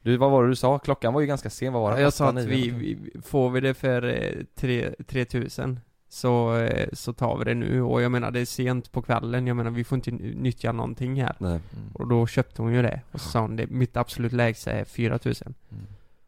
[0.02, 0.78] du, vad var det du sa?
[0.78, 2.00] Klockan var ju ganska sen, vad var det?
[2.02, 7.12] Jag sa att vi, vi, får vi det för eh, tre- 3000 så, eh, så
[7.12, 9.84] tar vi det nu och jag menar det är sent på kvällen, jag menar vi
[9.84, 11.50] får inte nyttja någonting här Nej.
[11.50, 11.62] Mm.
[11.94, 14.84] Och då köpte hon ju det och så sa hon det, mitt absolut lägsta är
[14.84, 15.84] 4000 Mm.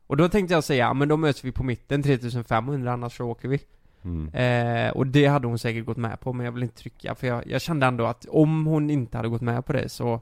[0.07, 3.25] Och då tänkte jag säga, ja men då möts vi på mitten 3500 annars så
[3.25, 3.61] åker vi
[4.05, 4.29] Mm.
[4.35, 7.27] eh, Och det hade hon säkert gått med på men jag vill inte trycka för
[7.27, 10.21] jag, jag kände ändå att om hon inte hade gått med på det så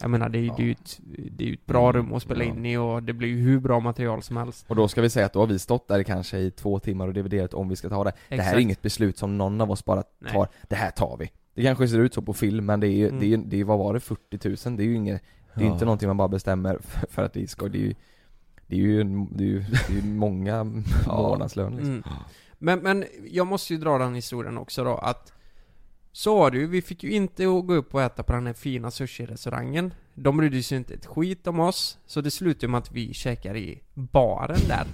[0.00, 1.00] Jag menar det är ju det är ju ett,
[1.36, 2.50] det är ett bra rum att spela Ja.
[2.50, 5.10] in i och det blir ju hur bra material som helst Och då ska vi
[5.10, 7.76] säga att då har vi stått där kanske i två timmar och dividerat om vi
[7.76, 8.60] ska ta det Det här är Exakt.
[8.60, 10.32] inget beslut som någon av oss bara Nej.
[10.32, 12.96] tar, det här tar vi Det kanske ser ut så på film men det är
[12.96, 13.20] ju, Mm.
[13.20, 14.76] det är, det är, vad var det, 40 000?
[14.76, 15.22] Det är ju inget,
[15.54, 15.72] det är Ja.
[15.72, 16.78] inte någonting man bara bestämmer
[17.10, 17.94] för, att det ska, det är ju
[18.66, 20.64] Det är ju, det är ju, det är ju många
[21.06, 21.90] månadslön liksom.
[21.92, 22.02] Mm.
[22.58, 25.32] Men, men jag måste ju dra den historien också då att
[26.12, 28.54] Så var det ju, vi fick ju inte gå upp och äta på den här
[28.54, 29.90] fina sushi-restaurangen.
[30.14, 31.98] De brydde sig ju inte ett skit om oss.
[32.06, 34.86] Så det slutade med att vi käkar i baren där.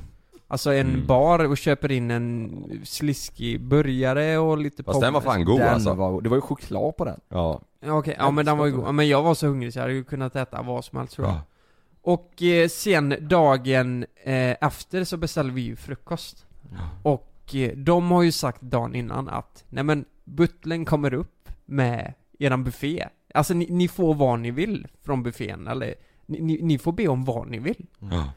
[0.48, 1.06] Alltså en Mm.
[1.06, 5.68] bar och köper in en sliskig burgare och lite Fast den var fan god Den
[5.74, 5.94] alltså.
[5.94, 7.20] var, det var ju choklad på den.
[7.28, 8.84] Ja, Ja, Okej, ja men den var ju god.
[8.86, 11.14] Ja, Men jag var så hungrig så jag hade ju kunnat äta vad som helst
[11.14, 11.36] tror jag.
[11.36, 11.40] Ja.
[12.02, 16.46] Och eh, sen dagen eh, efter så beställde vi ju frukost.
[17.02, 22.14] Och eh, de har ju sagt dagen innan att Nej men butlern kommer upp med
[22.38, 25.94] eran buffé Alltså ni, ni får vad ni vill från buffén eller
[26.26, 28.32] ni, ni, får be om vad ni vill ja.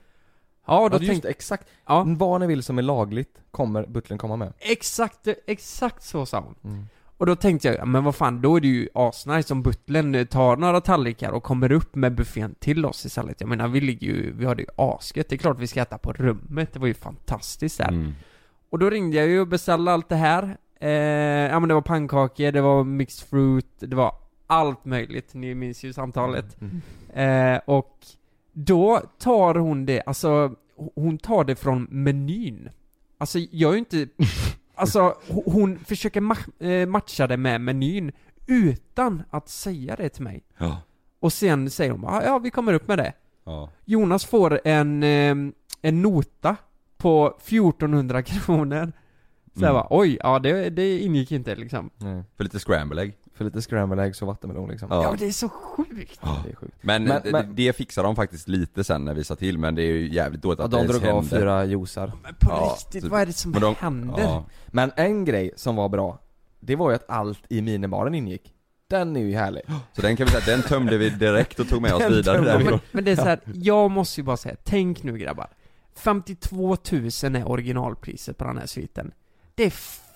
[0.66, 3.86] Ja, och Ja, då just tänkte exakt, Ja, vad ni vill som är lagligt kommer
[3.86, 6.86] butlern komma med exakt, exakt så sa hon mm.
[7.18, 10.16] Och då tänkte jag, ja, men vad fan, då är det ju asnice om butlern
[10.16, 13.42] eh, tar några tallrikar och kommer upp med buffén till oss istället.
[13.42, 15.30] Jag menar, vi ligger ju, vi har det ju asgött.
[15.30, 17.88] Det är klart vi ska äta på rummet, det var ju fantastiskt där.
[17.88, 18.14] Mm.
[18.70, 20.58] Och då ringde jag ju och beställde allt det här.
[20.80, 20.90] Eh,
[21.52, 24.16] ja men det var pannkakor, det var mixed fruit, det var
[24.48, 25.34] allt möjligt.
[25.34, 26.58] Ni minns ju samtalet.
[26.62, 26.82] Mm.
[27.56, 27.98] Eh, och
[28.54, 30.56] då tar hon det, alltså
[30.96, 32.70] hon tar det från menyn.
[33.18, 34.08] Alltså jag är ju inte,
[34.76, 38.12] alltså ho- hon försöker ma- eh, matcha det med menyn
[38.48, 40.44] utan att säga det till mig.
[40.58, 40.78] Ja.
[41.20, 43.14] Och sen säger hon ja vi kommer upp med det.
[43.44, 43.70] Ja.
[43.86, 45.36] Jonas får en, eh,
[45.82, 46.56] en nota
[46.98, 48.92] på 1400 kronor.
[49.56, 49.74] Så jag Mm.
[49.82, 51.90] bara, oj, ja det, det ingick inte liksom.
[51.98, 52.24] Nej.
[52.38, 55.10] För lite scramble egg För lite scramble eggs och vattenmelon liksom Ja, Ja.
[55.10, 56.20] men det är så sjukt.
[56.24, 56.42] Ja.
[56.46, 59.24] Det är sjukt Men, Men- det, men- det fixar de faktiskt lite sen när vi
[59.24, 61.22] sa till men det är ju jävligt dåligt Ja, att de det ens drog av
[61.24, 61.38] hände.
[61.40, 63.12] fyra juicar Men på Ja, riktigt, typ.
[63.12, 64.22] vad är det som Men de- händer?
[64.24, 64.46] Ja.
[64.68, 66.20] Men en grej som var bra
[66.60, 68.54] Det var ju att allt i minibaren ingick
[68.90, 69.62] Den är ju härlig
[69.94, 72.46] Så den kan vi säga, den tömde vi direkt och tog med oss vidare vi.
[72.46, 72.80] därifrån.
[72.92, 75.48] Men det är så här, jag måste ju bara säga, tänk nu grabbar
[75.98, 76.76] 52 000
[77.36, 79.12] är originalpriset på den här sviten
[79.56, 79.70] Det är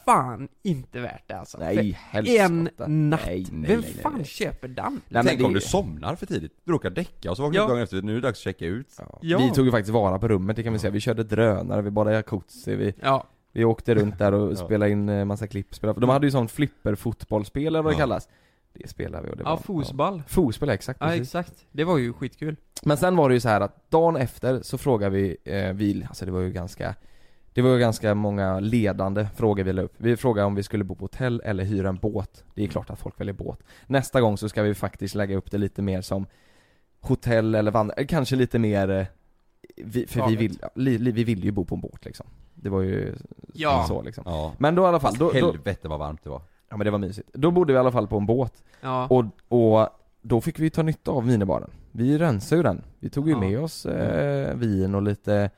[0.06, 2.44] fan inte värt det alltså Nej, För helskotta.
[2.44, 2.64] en
[3.10, 4.26] natt, Nej, nej, vem nej, fan nej.
[4.26, 4.92] köper den?
[4.94, 7.60] Nej, men Tänk det- om du somnar för tidigt, du råkar däcka och så vaknar
[7.60, 7.68] du Ja.
[7.74, 8.88] dagen efter, nu är det dags att checka ut
[9.22, 9.38] Ja.
[9.40, 10.92] Vi tog ju faktiskt vara på rummet, det kan vi säga.
[10.92, 15.10] Vi körde drönare, vi badade jacuzzi, vi, Ja, vi åkte runt där och spelade in
[15.10, 15.76] eh, massa klipp.
[15.76, 16.00] Spelade.
[16.00, 18.00] De hade ju sånt flipperfotbollsspel eller vad det Ja.
[18.00, 18.30] kallas.
[18.74, 19.58] Det spelade vi och det ja var...
[19.58, 20.24] fotboll Ja.
[20.28, 20.98] Fotboll, ja, exakt.
[21.02, 21.22] Ja precis.
[21.36, 24.62] exakt, det var ju skitkul Men sen var det ju så här att dagen efter
[24.62, 26.96] så frågade vi, eh, vi, alltså det var ju ganska
[27.54, 29.94] Det var ju ganska många ledande frågor vi la upp.
[29.98, 32.44] Vi frågade om vi skulle bo på hotell eller hyra en båt.
[32.56, 33.60] Det är klart att folk väljer båt.
[33.88, 36.26] Nästa gång så ska vi faktiskt lägga upp det lite mer som
[37.00, 39.06] hotell eller vandra, eller kanske lite mer eh,
[39.78, 42.26] vi, För vi vill, li, li, vi vill ju bo på en båt liksom.
[42.54, 43.16] Det var ju
[43.54, 43.86] Ja.
[43.88, 44.24] så liksom.
[44.28, 46.86] Ja, Men då i alla fall, då, då, helvete vad varmt det var ja men
[46.86, 47.30] det var mysigt.
[47.34, 48.64] Då bodde vi i alla fall på en båt.
[48.82, 49.90] Ja, Och, och
[50.22, 51.70] då fick vi ta nytta av minibaren.
[51.92, 52.84] Vi rensade ju den.
[53.00, 53.40] Vi tog ju Ja.
[53.40, 55.50] med oss eh, vin och lite,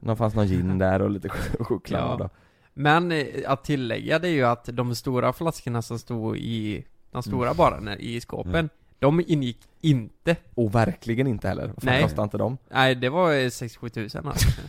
[0.00, 2.28] det fanns någon gin där och lite ch- choklad Ja.
[2.74, 7.22] Men eh, att tillägga det är ju att de stora flaskorna som stod i den
[7.22, 8.68] stora baren i skåpen Mm.
[8.98, 11.66] De ingick inte och verkligen inte heller.
[11.66, 12.02] Vad fan Nej.
[12.02, 12.58] kostade inte de?
[12.70, 14.48] Nej det var 6-7 tusen alltså.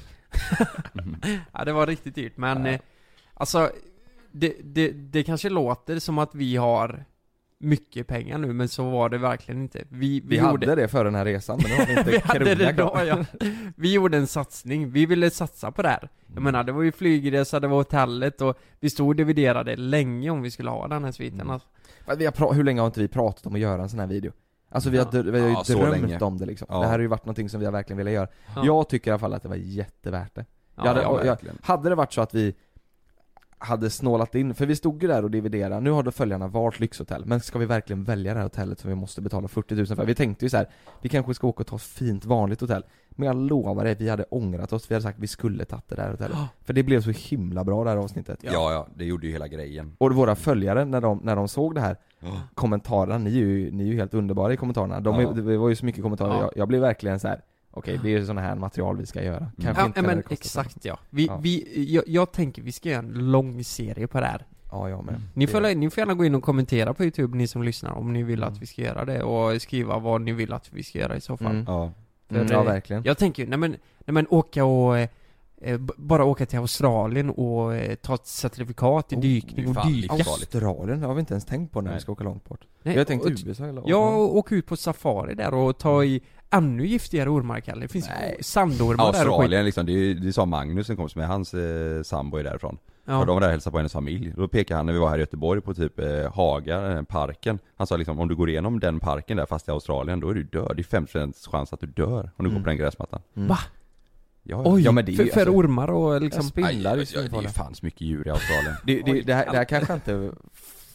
[1.53, 2.71] Ja det var riktigt dyrt men Ja.
[2.71, 2.79] eh,
[3.33, 3.69] Alltså
[4.31, 7.05] det, det, det kanske låter som att vi har
[7.59, 10.87] mycket pengar nu men så var det verkligen inte Vi, Vi, vi, hade gjorde det
[10.87, 13.25] för den här resan men nu har vi inte Vi hade det då ja
[13.75, 16.91] Vi gjorde en satsning, vi ville satsa på det här Jag menar det var ju
[16.91, 21.03] flygresa, det var hotellet och Vi stod och dividerade länge om vi skulle ha den
[21.03, 21.49] här sviten Mm.
[21.53, 21.67] alltså.
[22.17, 24.31] Vi har hur länge har inte vi pratat om att göra en sån här video?
[24.69, 25.21] Alltså vi har, Ja.
[25.21, 26.17] vi har ju Ja, så drömt länge.
[26.19, 26.67] om det liksom.
[26.71, 26.79] Ja.
[26.79, 28.27] Det här har ju varit någonting som vi har verkligen velat göra.
[28.55, 28.65] Ja.
[28.65, 30.45] Jag tycker i alla fall att det var jättevärt det.
[30.75, 32.55] Ja, jag hade, jag, hade det varit så att vi
[33.59, 36.79] hade snålat in, för vi stod ju där och dividerade, nu har då följarna valt
[36.79, 39.85] lyxhotell, men ska vi verkligen välja det här hotellet som vi måste betala 40 000
[39.85, 40.05] för?
[40.05, 40.67] Vi tänkte ju så här,
[41.01, 44.09] vi kanske ska åka och ta ett fint vanligt hotell, men jag lovar dig, vi
[44.09, 46.37] hade ångrat oss, vi hade sagt vi skulle tagit det där hotellet.
[46.63, 48.39] För det blev så himla bra det här avsnittet.
[48.41, 49.95] Ja, ja, det gjorde ju hela grejen.
[49.97, 51.97] Och våra följare, när de, när de såg det här,
[52.53, 54.99] kommentarerna, ni är ju, ni är ju helt underbara i kommentarerna.
[54.99, 55.31] De, Ja.
[55.31, 56.41] Det var ju så mycket kommentarer, Ja.
[56.41, 57.41] jag, jag blev verkligen så här.
[57.77, 59.51] Okej det är sådana här material vi ska göra.
[59.61, 60.99] Kanske Ja, inte men det kostar exakt ja.
[61.09, 61.39] Vi, Ja.
[61.43, 64.45] vi, jag, jag tänker vi ska göra en lång serie på det här.
[64.71, 65.21] Ja, jag med.
[65.33, 67.91] Ni Det- får, ni får gärna gå in och kommentera på youtube, ni som lyssnar,
[67.91, 68.53] om ni vill Mm.
[68.53, 71.21] att vi ska göra det och skriva vad ni vill att vi ska göra i
[71.21, 71.51] så fall.
[71.51, 71.65] Mm.
[71.67, 71.91] Ja.
[72.29, 73.03] För, Mm, ja, eh, verkligen.
[73.05, 75.09] Jag tänker ju, nej men, nej men åka och eh,
[75.61, 79.69] eh, b- bara åka till Australien och eh, ta ett certifikat i Oh, dykning är
[79.69, 80.13] och fan dyka.
[80.15, 80.55] livsfarligt.
[80.55, 82.01] Australien, det har vi inte ens tänkt på när vi Nej.
[82.01, 82.59] ska åka långt bort.
[82.83, 85.77] Nej, jag har tänkt och- USA eller Ja, och åka ut på safari där och
[85.77, 87.81] ta i ännu giftigare ormar Kalle.
[87.81, 88.37] Det finns Nej.
[88.41, 89.27] sandormar där och skit.
[89.27, 92.43] Australien liksom, det, är ju- det sa Magnus en kompis med, hans eh, sambo är
[92.43, 92.77] därifrån.
[93.05, 93.19] Ja.
[93.19, 94.33] Och de var där och hälsade på hennes familj.
[94.37, 97.03] Då pekade han när vi var här i Göteborg på typ eh, Haga, den här
[97.03, 97.59] parken.
[97.75, 100.33] Han sa liksom om du går igenom den parken där fast i Australien, då är
[100.33, 100.73] du död.
[100.75, 102.63] Det är 50% chans att du dör om du går Mm.
[102.63, 103.21] på den gräsmattan.
[103.35, 103.47] Mm.
[103.47, 103.57] Va?
[104.43, 106.41] Ja, Oj, Ja, men det är för, ju- för alltså- ormar och liksom...
[106.43, 107.51] Ja, spindlar är aj, aj, Det är svinfarliga.
[107.51, 108.73] fan så mycket djur i Australien.
[108.85, 110.31] Det, det, det, här, det här kanske jag inte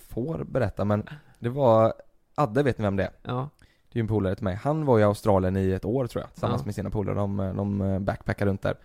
[0.08, 1.06] får berätta men
[1.38, 1.92] det var,
[2.34, 3.10] Adde vet ni vem det är?
[3.22, 3.48] Ja.
[3.92, 4.54] Det är ju en polare till mig.
[4.54, 6.66] Han var i Australien i ett år tror jag, tillsammans Ja.
[6.66, 7.14] med sina polare.
[7.14, 8.76] De, de backpackar runt där.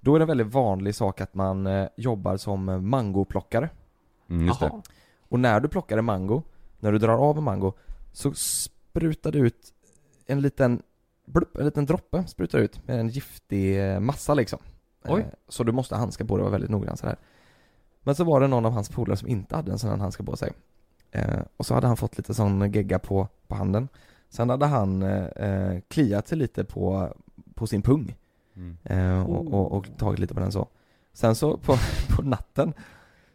[0.00, 3.68] Då är det en väldigt vanlig sak att man eh, jobbar som mangoplockare.
[4.30, 4.70] Mm, just det.
[5.28, 6.42] Och när du plockar en mango,
[6.80, 7.72] när du drar av en mango,
[8.12, 9.72] så sprutar du ut
[10.26, 10.82] en liten
[11.26, 14.58] blupp, en liten droppe sprutar ut med en giftig eh, massa liksom.
[15.04, 15.20] Oj.
[15.20, 17.16] Eh, Så du måste handska på det och vara väldigt noggrann sådär.
[18.02, 20.22] Men så var det någon av hans polare som inte hade en sån här handska
[20.22, 20.52] på sig.
[21.10, 23.88] Eh, och så hade han fått lite sån gegga på, på handen.
[24.32, 27.14] Sen hade han eh, eh, kliat sig lite på,
[27.54, 28.16] på sin pung.
[28.56, 28.76] Mm.
[28.84, 30.68] Eh, och, och, och tagit lite på den så.
[31.12, 31.76] Sen så på,
[32.16, 32.74] på natten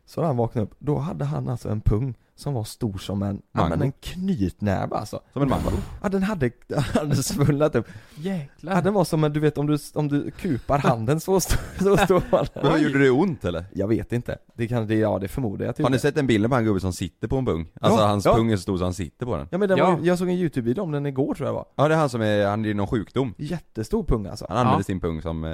[0.06, 3.24] så när han vaknade upp, då hade han alltså en pung som var stor som
[3.24, 5.20] en, ja, men en knytnäve alltså.
[5.34, 5.70] Som en mango?
[6.04, 6.52] Ja den hade,
[6.94, 7.88] hade svullnat upp.
[8.16, 8.76] Jäklar.
[8.76, 11.60] Ja den var som en, du vet om du, om du kupar handen så stor,
[11.84, 12.72] så stor var den.
[12.72, 13.66] Men gjorde det ont eller?
[13.74, 14.38] Jag vet inte.
[14.56, 15.84] Det kan, det, ja det förmodar jag typ.
[15.86, 17.68] Har ni sett en bild på en gubbe som sitter på en pung?
[17.82, 18.36] Alltså Ja, hans ja.
[18.36, 19.48] pung är så stor så han sitter på den.
[19.52, 19.92] Ja men den Ja.
[19.92, 21.66] Var, jag såg en youtube-video om den igår tror jag var.
[21.76, 23.34] Ja det är han som är, han är i någon sjukdom.
[23.38, 24.46] Jättestor pung alltså.
[24.50, 24.84] Han använder Ja.
[24.84, 25.52] sin pung som eh,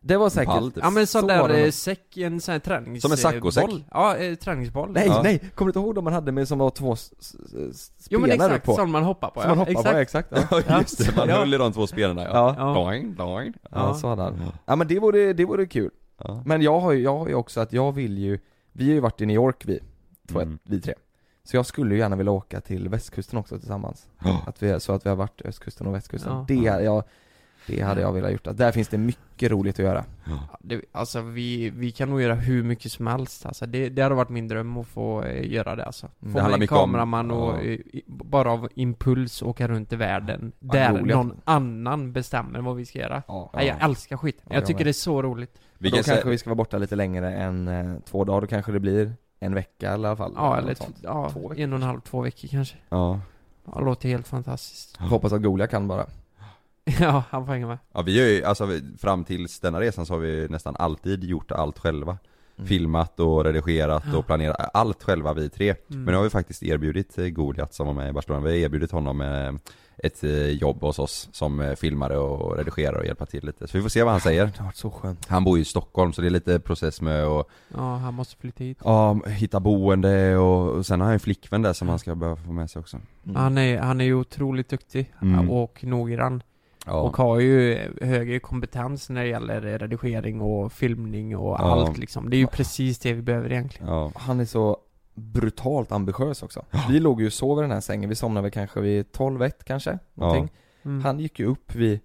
[0.00, 0.84] Det var säkert, pall, typ.
[0.84, 3.02] Ja men sån Så där eh, säck, en sån här tränings...
[3.02, 3.70] Som en saccosäck.
[3.90, 4.90] Ja, eh, träningsboll.
[4.92, 5.20] Nej, Ja.
[5.22, 5.38] nej!
[5.54, 7.34] Kommer du inte ihåg de man hade med som var två s- s-
[7.70, 8.74] s- Jo men spenar exakt, på?
[8.74, 10.28] som man hoppar på Som man hoppar på, exakt.
[10.50, 11.36] Ja, Ja just det, man Ja.
[11.36, 12.30] höll i de två spelarna ja.
[12.32, 12.54] ja.
[12.58, 12.74] Ja.
[12.84, 13.54] Doing, doing.
[13.62, 13.94] ja Ja.
[13.94, 14.42] så hade han.
[14.66, 15.90] Ja men det vore, det vore kul.
[16.24, 16.42] Ja.
[16.46, 18.38] Men jag har ju, jag har ju också att jag vill ju,
[18.72, 19.80] vi har ju varit i New York vi,
[20.28, 20.58] två, Mm.
[20.64, 20.94] vi tre.
[21.44, 24.06] Så jag skulle ju gärna vilja åka till västkusten också tillsammans.
[24.24, 24.42] Ja.
[24.46, 26.32] Att vi, så att vi har varit östkusten och västkusten.
[26.32, 26.44] Ja.
[26.48, 27.04] Det, jag,
[27.68, 28.46] det hade jag velat gjort.
[28.46, 30.04] Att Där finns det mycket roligt att göra.
[30.24, 33.66] Ja, det, alltså vi, vi kan nog göra hur mycket som helst alltså.
[33.66, 36.06] det, det hade varit min dröm att få eh, göra det alltså.
[36.06, 36.34] Få Mm.
[36.34, 37.60] Det handlar med en kameraman och ja.
[37.60, 40.52] eh, i- bara av impuls åka runt i världen.
[40.60, 41.14] Ja, där roligt.
[41.16, 43.22] någon annan bestämmer vad vi ska göra.
[43.28, 43.50] Ja.
[43.54, 44.36] Nej, jag älskar skit.
[44.38, 45.58] Ja, jag jag tycker det är så roligt.
[45.78, 48.40] Vi då kan kanske säga, vi ska vara borta lite längre än eh, två dagar,
[48.40, 50.32] då kanske det blir en vecka i alla fall.
[50.36, 52.76] Ja, eller t- ja, Två veckor en och en halv, två veckor kanske.
[52.88, 53.20] ja.
[53.72, 54.96] Ja, det låter helt fantastiskt.
[54.96, 56.06] Får Hoppas att Golia kan bara.
[57.00, 57.78] ja, han får hänga med.
[57.94, 58.68] ja vi har ju, alltså
[58.98, 62.18] fram tills denna resan så har vi nästan alltid gjort allt själva.
[62.56, 62.68] Mm.
[62.68, 64.18] Filmat och redigerat Ja.
[64.18, 65.68] och planerat, allt själva vi tre.
[65.70, 66.04] Mm.
[66.04, 68.56] Men nu har vi faktiskt erbjudit eh, Goliat som var med i Barcelona, vi har
[68.56, 69.52] erbjudit honom eh,
[70.04, 73.68] ett eh, jobb hos oss som filmare och redigerar och hjälpa till lite.
[73.68, 74.46] Så vi får se vad han säger.
[74.46, 75.26] Det har varit så skönt.
[75.28, 78.36] Han bor ju i Stockholm så det är lite process med att Ja, han måste
[78.36, 78.78] flytta hit.
[78.84, 82.36] ja, hitta boende och, och sen har han en flickvän där som han ska behöva
[82.36, 82.96] få med sig också.
[83.24, 83.36] Mm.
[83.36, 85.50] Han är, han är ju otroligt duktig Mm.
[85.50, 86.42] och noggrann.
[86.88, 87.00] Ja.
[87.00, 91.56] Och har ju högre kompetens när det gäller redigering och filmning och Ja.
[91.58, 92.30] allt liksom.
[92.30, 93.88] Det är ju precis det vi behöver egentligen.
[93.88, 94.12] ja.
[94.14, 94.76] Han är så
[95.14, 96.64] brutalt ambitiös också.
[96.88, 99.50] Vi låg ju och sov i den här sängen, vi somnade väl kanske vid 12-1
[99.64, 100.50] kanske, någonting.
[100.84, 101.04] Mm.
[101.04, 102.00] Han gick ju upp vid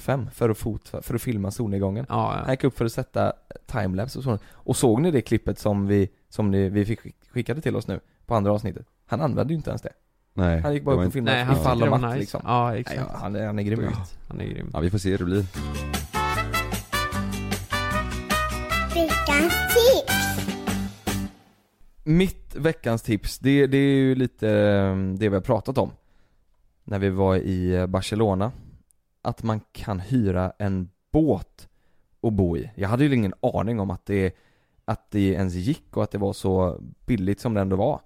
[0.00, 2.06] 05 för att, fot, för att filma solnedgången.
[2.08, 2.50] Ja, Han ja.
[2.52, 3.32] gick upp för att sätta
[3.66, 4.38] timelapse och så.
[4.52, 7.00] Och såg ni det klippet som vi, som ni, vi fick
[7.32, 8.86] skickade till oss nu, på andra avsnittet?
[9.06, 9.92] Han använde ju inte ens det.
[10.38, 10.60] Nej.
[10.60, 12.10] Han gick bara upp och filmade Nej, han i fall tycker och det var matt
[12.10, 12.20] nice.
[12.20, 12.40] liksom.
[12.44, 13.00] Ja, exakt.
[13.12, 13.78] ja, han, är, han är grym.
[13.78, 14.18] Sjukt.
[14.28, 14.70] Han är grym.
[14.72, 15.44] Ja vi får se hur det blir.
[22.04, 25.90] Mitt veckans tips, det, det är ju lite eh, det vi har pratat om
[26.84, 28.52] När vi var i Barcelona
[29.22, 31.68] Att man kan hyra en båt
[32.20, 34.36] och bo i Jag hade ju ingen aning om att det,
[34.84, 38.00] att det ens gick och att det var så billigt som det ändå var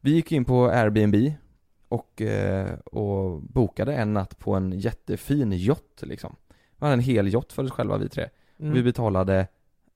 [0.00, 1.34] Vi gick in på Airbnb
[1.94, 6.36] och, eh, och bokade en natt på en jättefin yacht liksom
[6.78, 8.28] Vi hade en hel yacht för oss själva vi tre
[8.58, 8.72] Mm.
[8.74, 9.46] Vi betalade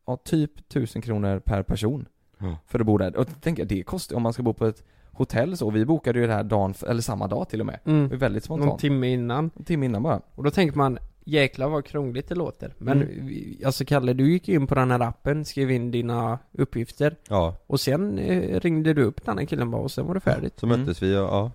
[0.07, 2.07] ja, typ 1000 kronor per person
[2.39, 2.57] Ja.
[2.67, 4.83] För att bo där, och tänk det kostar, om man ska bo på ett
[5.13, 8.03] hotell så, vi bokade ju det här dagen, eller samma dag till och med Mm.
[8.03, 9.51] Det var väldigt Någon spontant timme innan.
[9.57, 12.75] En timme innan bara Och då tänker man, jäklar vad krångligt det låter.
[12.79, 13.57] Men, Mm.
[13.65, 17.17] alltså Kalle, du gick in på den här appen, skrev in dina uppgifter.
[17.29, 17.57] Ja.
[17.67, 20.61] Och sen eh, ringde du upp den här killen bara och sen var det färdigt.
[20.61, 21.51] Så möttes vi och ja.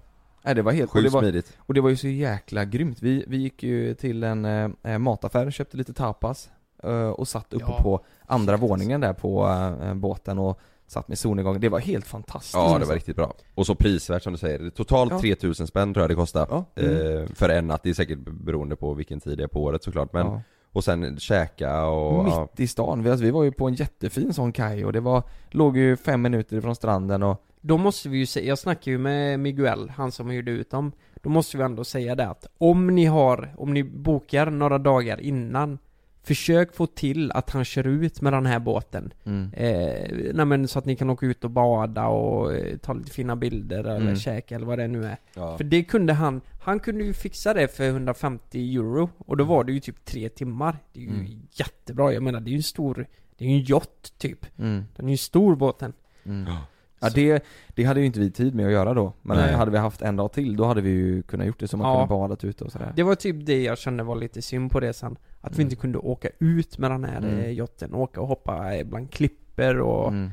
[0.46, 1.58] Nej det var helt, och Sjukt det var, smidigt.
[1.60, 3.02] och det var ju så jäkla grymt.
[3.02, 6.50] Vi, vi gick ju till en eh, mataffär, köpte lite tapas
[6.84, 7.82] eh, och satt uppe Ja.
[7.82, 9.48] på andra våningen där på
[9.84, 11.60] eh, båten och satt med solnedgång.
[11.60, 12.88] Det var helt fantastiskt Ja det alltså.
[12.88, 13.34] var riktigt bra.
[13.56, 14.70] Och så prisvärt som du säger.
[14.70, 15.20] Totalt Ja.
[15.20, 16.48] 3000 spänn tror jag det kostar.
[16.50, 16.66] Ja.
[16.76, 17.18] Mm.
[17.22, 19.84] Eh, för en natt, det är säkert beroende på vilken tid det är på året
[19.84, 20.42] såklart men Ja.
[20.72, 22.48] Och sen käka och Mitt ja.
[22.58, 23.04] i stan.
[23.04, 25.98] Vi, alltså, vi var ju på en jättefin sån kaj och det var, låg ju
[25.98, 29.90] fem minuter ifrån stranden och Då måste vi ju säga, jag snackade ju med Miguel,
[29.90, 30.92] han som hyrde ut dem.
[31.22, 35.22] Då måste vi ändå säga det att om ni har, om ni bokar några dagar
[35.22, 35.78] innan
[36.26, 39.14] Försök få till att han kör ut med den här båten.
[39.26, 39.54] Mm.
[39.54, 43.12] Eh, nej men så att ni kan åka ut och bada och eh, ta lite
[43.12, 44.16] fina bilder eller Mm.
[44.16, 45.18] käka eller vad det nu är.
[45.36, 45.58] Ja.
[45.58, 49.64] För det kunde han, han kunde ju fixa det för 150 euro och då var
[49.64, 50.78] det ju typ tre timmar.
[50.94, 51.26] Det är ju Mm.
[51.52, 53.06] jättebra, jag menar det är ju en stor,
[53.38, 54.46] det är ju en yacht typ.
[54.60, 54.84] mm.
[54.96, 55.94] Den är ju stor båten.
[56.26, 56.46] Mm.
[56.48, 56.58] Ja.
[57.04, 57.44] Ja det,
[57.76, 59.54] det hade ju inte vi tid med att göra då Men Nej.
[59.54, 61.88] hade vi haft en dag till då hade vi ju kunnat gjort det så man
[61.88, 61.96] Ja.
[61.96, 64.80] kunde badat ute och sådär Det var typ det jag kände var lite synd på
[64.80, 65.18] resan.
[65.42, 65.66] Att vi Mm.
[65.66, 67.34] inte kunde åka ut med den här Mm.
[67.34, 67.54] mm.
[67.54, 70.32] yachten, åka och hoppa eh, bland klipper och mm.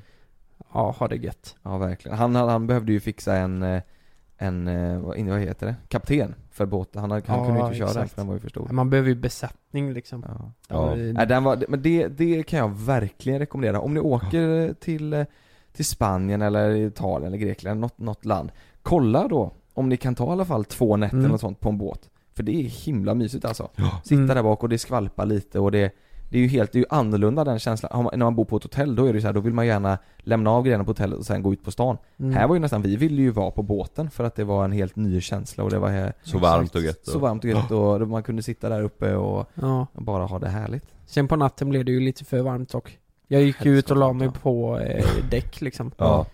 [0.72, 1.56] ja, ha det gött.
[1.62, 2.18] Ja verkligen.
[2.18, 3.82] Han, han, behövde ju fixa en, eh,
[4.36, 5.74] en, eh, vad heter det?
[5.88, 7.00] Kapten för båten.
[7.00, 8.10] Han, han Ja, kunde ju inte köra den exakt.
[8.10, 8.68] för den var ju för stor.
[8.70, 10.24] Man behöver ju besättning liksom.
[10.28, 10.52] Ja.
[10.68, 10.96] Ja.
[10.96, 13.80] Eh, den var, men det, det kan jag verkligen rekommendera.
[13.80, 15.24] Om ni åker till, eh,
[15.72, 18.52] till Spanien eller Italien eller Grekland, något, något land.
[18.82, 21.26] Kolla då om ni kan ta i alla fall två nätter Mm.
[21.26, 22.10] eller sånt på en båt.
[22.34, 23.68] För det är himla mysigt alltså.
[23.76, 24.00] Ja.
[24.04, 24.26] Sitta Mm.
[24.36, 25.92] där bak och det skvalpar lite och det
[26.32, 28.02] det är ju helt, det är ju annorlunda den känslan.
[28.04, 29.66] Man, när man bor på ett hotell då är det så här, då vill man
[29.66, 31.96] gärna lämna av grejerna på hotellet och sen gå ut på stan.
[32.18, 32.32] Mm.
[32.32, 34.72] Här var ju nästan, vi ville ju vara på båten för att det var en
[34.72, 37.50] helt ny känsla och det var här, Så varmt och gött så och, varmt och
[37.50, 39.86] gött och man kunde sitta där uppe och Ja.
[39.92, 40.84] bara ha det härligt.
[41.06, 42.98] Sen på natten blev det ju lite för varmt dock.
[43.32, 45.92] Jag gick ju ut och la mig på eh, däck liksom.
[45.96, 46.26] Ja.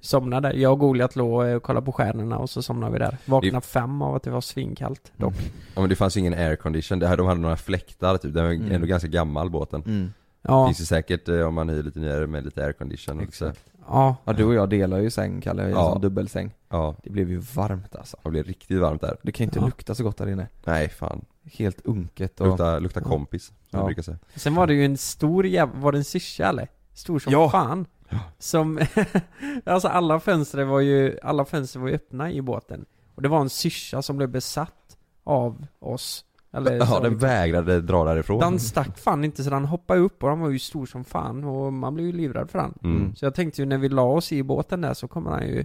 [0.00, 0.52] Somnade.
[0.52, 3.16] Jag och Goliat låg eh, och kollade på stjärnorna och så somnade vi där.
[3.24, 5.34] Vaknade fem av att det var svinkallt dock.
[5.74, 8.44] ja men det fanns ju ingen aircondition, det här, de hade några fläktar typ, den
[8.44, 8.72] var Mm.
[8.72, 10.12] ändå ganska gammal båten Mm.
[10.42, 13.48] Ja, Finns ju säkert eh, om man hyr lite nyare med lite aircondition också.
[13.48, 13.64] Exakt.
[13.88, 14.16] ja.
[14.24, 15.92] Ja du och jag delar ju säng Kalle, en Ja.
[15.92, 16.50] sån dubbelsäng.
[16.68, 18.16] Ja, Det blev ju varmt alltså.
[18.22, 19.16] det blir riktigt varmt där.
[19.22, 19.64] Det kan ju inte Ja.
[19.64, 20.46] lukta så gott där inne.
[20.64, 21.24] Nej fan,
[21.58, 22.46] Helt unket och...
[22.46, 23.08] lukta, lukta Ja.
[23.08, 23.82] kompis som Ja.
[23.82, 24.18] jag brukar säga.
[24.34, 26.68] Sen var det ju en stor jävla, var det en syrsa eller?
[26.94, 27.50] Stor som Ja.
[27.50, 27.86] fan.
[28.08, 28.18] Ja.
[28.38, 28.80] Som,
[29.64, 32.84] alltså alla fönster var ju, alla fönster var ju öppna i båten.
[33.14, 36.24] Och det var en syrsa som blev besatt av oss.
[36.52, 37.28] Eller Ja, så den liksom.
[37.28, 38.40] vägrade dra därifrån.
[38.40, 41.44] Den stack fan inte så den hoppade upp och den var ju stor som fan
[41.44, 42.74] och man blev ju livrädd för den.
[42.84, 43.14] Mm.
[43.16, 45.64] Så jag tänkte ju när vi la oss i båten där så kommer han ju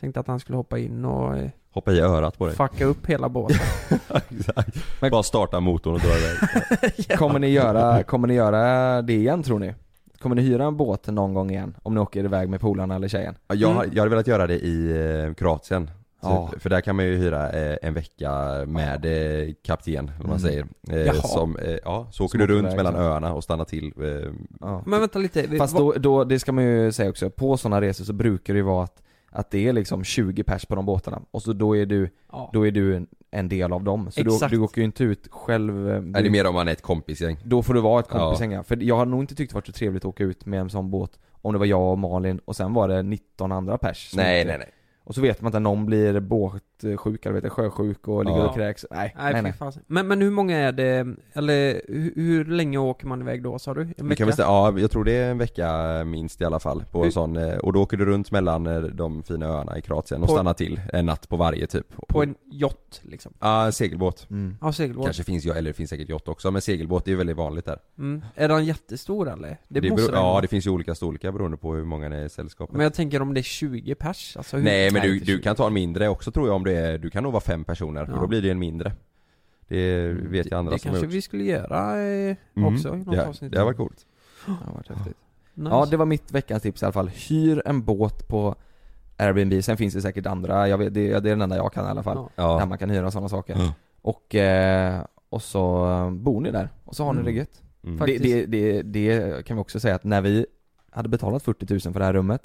[0.00, 2.56] Tänkte att han skulle hoppa in och eh, Hoppa i örat på dig.
[2.56, 3.56] fucka upp hela båten.
[4.38, 4.76] Exakt.
[5.00, 6.38] Men- Bara starta motorn och dra iväg.
[7.18, 9.74] Kommer ni göra, kommer ni göra det igen tror ni?
[10.18, 11.76] Kommer ni hyra en båt någon gång igen?
[11.82, 13.34] Om ni åker iväg med polarna eller tjejen?
[13.48, 13.94] Ja, Jag, har- Mm.
[13.96, 14.90] jag hade velat göra det i
[15.28, 15.90] eh, Kroatien.
[16.22, 16.50] Ja.
[16.58, 18.32] För där kan man ju hyra eh, en vecka
[18.66, 20.38] med eh, kapten, om man Mm.
[20.38, 20.66] säger.
[20.90, 21.14] Eh, Jaha.
[21.14, 22.98] som, eh, ja, så åker Som du åker runt iväg, mellan så.
[22.98, 23.92] öarna och stannar till.
[24.00, 24.82] Eh, Ja.
[24.86, 27.80] Men vänta lite, Fast vad- då, då, det ska man ju säga också, på sådana
[27.80, 29.02] resor så brukar det ju vara att,
[29.34, 32.50] att det är liksom 20 pers på de båtarna och så då är du, ja.
[32.52, 34.10] då är du en, del av dem.
[34.10, 34.50] Så du, Exakt.
[34.50, 35.90] du åker ju inte ut själv.
[35.90, 37.36] eh, Nej, det är mer om man är ett kompisgäng.
[37.44, 38.62] Då får du vara ett kompisgäng ja.
[38.62, 40.70] För jag har nog inte tyckt det varit så trevligt att åka ut med en
[40.70, 44.12] sån båt om det var jag och Malin och sen var det 19 andra pers
[44.16, 44.70] Nej, nej, nej.
[45.06, 48.48] Och så vet man inte, någon blir båtsjuk eller vet jag, sjösjuk och ligger Ja.
[48.48, 48.86] och kräks.
[48.90, 49.72] Nej, Nej, nej, nej.
[49.86, 53.74] Men, men hur många är det, eller hur, hur länge åker man iväg då sa
[53.74, 53.80] du?
[53.80, 54.14] En Vi vecka?
[54.16, 56.98] kan väl säga, ja, jag tror det är en vecka minst i alla fall på
[56.98, 59.82] Hur- en sån, eh, och då åker du runt mellan eh, de fina öarna i
[59.82, 61.86] Kroatien och På- stannar till en natt på varje typ.
[62.08, 63.32] På en yacht liksom?
[63.40, 64.26] Ja, en segelbåt.
[64.30, 64.56] Mm.
[64.60, 65.04] Ja, segelbåt.
[65.04, 67.64] Kanske finns eller det finns säkert yacht också, men segelbåt det är ju väldigt vanligt
[67.64, 67.78] där.
[67.98, 68.22] Mm.
[68.34, 69.58] Är den jättestor eller?
[69.68, 72.24] Det, måste beror, Ja, det finns ju olika storlekar beroende på hur många ni är
[72.24, 72.76] i sällskapet.
[72.76, 74.64] Men jag tänker om det är 20 pers, alltså hur...
[74.64, 75.42] Nej men du, du 20.
[75.42, 77.64] kan ta en mindre också tror jag om det är, du kan nog vara fem
[77.64, 78.14] personer Ja.
[78.14, 78.92] och då blir det en mindre.
[79.68, 81.14] Det vet jag andra det som har kanske gjort.
[81.14, 82.74] vi skulle göra eh, Mm.
[82.74, 83.52] också i något det, avsnitt.
[83.52, 84.06] det har varit coolt.
[84.46, 85.16] Det har varit häftigt.
[85.54, 85.70] Nice.
[85.70, 87.08] Ja, det var mitt veckans tips i alla fall.
[87.08, 88.54] Hyr en båt på
[89.16, 91.86] Airbnb, sen finns det säkert andra, jag vet, det, det är den enda jag kan
[91.86, 92.28] i alla fall.
[92.36, 92.58] Ja.
[92.58, 93.56] Där man kan hyra sådana saker.
[93.58, 93.72] Ja.
[94.02, 97.32] Och, eh, och så eh, bor ni där, och så har ni Mm.
[97.34, 97.62] det gött.
[97.84, 98.06] Mm.
[98.06, 100.46] Det, det, det, det kan vi också säga att när vi
[100.90, 102.42] hade betalat 40 000 för det här rummet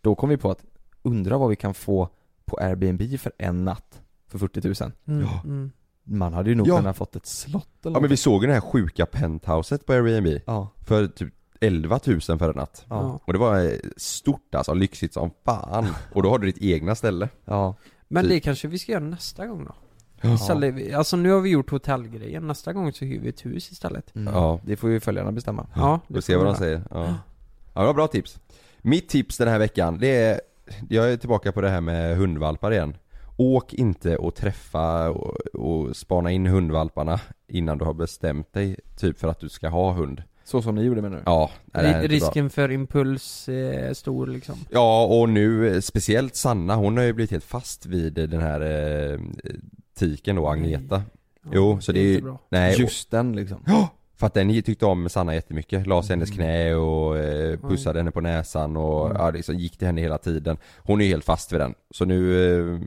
[0.00, 0.64] Då kom vi på att
[1.02, 2.08] undra vad vi kan få
[2.44, 5.40] på Airbnb för en natt för 40 000 Mm, Ja.
[5.44, 5.70] mm.
[6.04, 6.76] Man hade ju nog Ja.
[6.76, 8.18] kunnat fått ett slott eller Ja men vi något.
[8.20, 12.56] såg ju det här sjuka penthouset på Airbnb Ja, för typ 11 000 för en
[12.56, 12.84] natt.
[12.88, 13.20] Ja.
[13.24, 15.86] Och det var eh, stort alltså, lyxigt som fan.
[16.14, 17.28] Och då har du ditt egna ställe.
[17.44, 17.74] Ja.
[18.08, 18.30] Men Typ.
[18.32, 19.74] det kanske vi ska göra nästa gång då?
[20.20, 20.34] Ja.
[20.34, 24.16] Istället, alltså nu har vi gjort hotellgrejen, nästa gång så hyr vi ett hus istället
[24.16, 24.34] Mm.
[24.34, 24.60] Ja.
[24.64, 25.66] Det får ju följarna bestämma.
[25.76, 26.82] Ja, Vi det får vad vi de säger.
[26.90, 27.14] Ja.
[27.74, 28.38] ja, det var bra tips.
[28.78, 30.40] Mitt tips den här veckan, det är,
[30.88, 32.96] jag är tillbaka på det här med hundvalpar igen.
[33.36, 39.18] Åk inte och träffa och, och spana in hundvalparna innan du har bestämt dig, typ
[39.18, 40.22] för att du ska ha hund.
[40.44, 41.22] Så som ni gjorde med nu?
[41.26, 42.16] Ja, nej, det är Ri- inte bra.
[42.28, 47.30] Risken för impuls är stor liksom Ja, och nu speciellt Sanna, hon har ju blivit
[47.30, 48.60] helt fast vid den här
[49.12, 49.18] eh,
[49.98, 51.02] tiken då, Agneta.
[51.52, 53.58] Jo, så det är ju, nej, och- Just den liksom.
[53.66, 53.88] Ja!
[54.20, 56.20] För att den tyckte om Sanna jättemycket, la sig Mm.
[56.20, 60.18] hennes knä och eh, pussade henne på näsan och ja, liksom gick till henne hela
[60.18, 60.56] tiden.
[60.78, 62.20] Hon är ju helt fast vid den, så nu,
[62.60, 62.80] eh,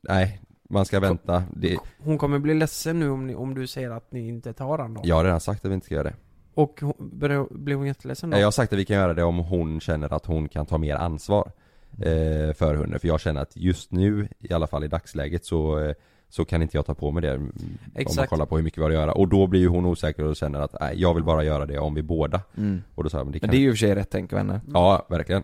[0.00, 1.44] nej, man ska vänta.
[1.56, 4.78] Det, Hon kommer bli ledsen nu om, ni, om du säger att ni inte tar
[4.78, 5.00] han då.
[5.04, 6.14] Jag har redan sagt att vi inte ska göra det.
[6.54, 8.38] Och hon, blir hon jätteledsen då?
[8.38, 10.78] Jag har sagt att vi kan göra det om hon känner att hon kan ta
[10.78, 11.52] mer ansvar
[11.92, 15.78] eh, för hunden, för jag känner att just nu, i alla fall i dagsläget så
[15.78, 15.94] eh,
[16.28, 17.50] så kan inte jag ta på mig det mm, om
[17.94, 18.30] man Exakt.
[18.30, 20.36] kollar på hur mycket vi har att göra och då blir ju hon osäker och
[20.36, 22.82] känner att nej, jag vill bara göra det om vi båda Mm.
[22.94, 23.94] Och då sa jag, men det kan Men det är ju i och för sig
[23.94, 24.60] rätt tänk henne.
[24.72, 25.42] Ja, verkligen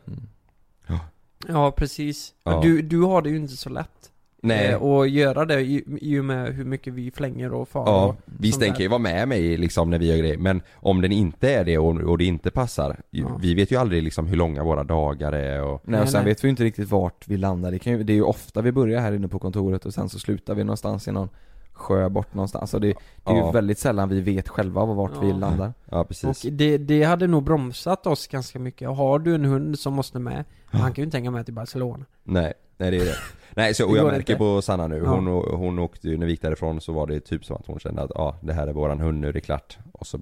[1.49, 2.61] Ja precis, Ja.
[2.63, 4.11] Du, du har det ju inte så lätt
[4.45, 4.69] Nej.
[4.69, 8.05] eh, Och göra det i, i och med hur mycket vi flänger och far Ja,
[8.07, 11.01] och visst den kan ju vara med mig liksom när vi gör grejer Men om
[11.01, 13.39] den inte är det och, och det inte passar Ja.
[13.43, 16.31] Vi vet ju aldrig liksom hur långa våra dagar är och Nej och sen nej.
[16.31, 17.71] vet vi ju inte riktigt vart vi landar.
[17.71, 20.09] Det, kan ju, det är ju ofta vi börjar här inne på kontoret och sen
[20.09, 21.29] så slutar vi någonstans i någon
[21.73, 22.61] sjö bort någonstans.
[22.63, 22.87] Alltså det,
[23.25, 23.47] det är Ja.
[23.47, 25.37] ju väldigt sällan vi vet själva vart vi Ja.
[25.37, 25.73] landar.
[25.91, 28.89] Ja precis Och det, det hade nog bromsat oss ganska mycket.
[28.89, 32.05] Har du en hund som måste med, han kan ju inte hänga med till Barcelona.
[32.25, 33.15] Nej, nej det är det
[33.57, 34.35] Nej så, och jag märker inte.
[34.35, 35.11] på Sanna nu, Ja.
[35.11, 35.27] hon,
[35.59, 38.03] hon åkte ju, när vi gick därifrån så var det typ som att hon kände
[38.03, 40.19] att ja, det här är våran hund, nu är det klart Och så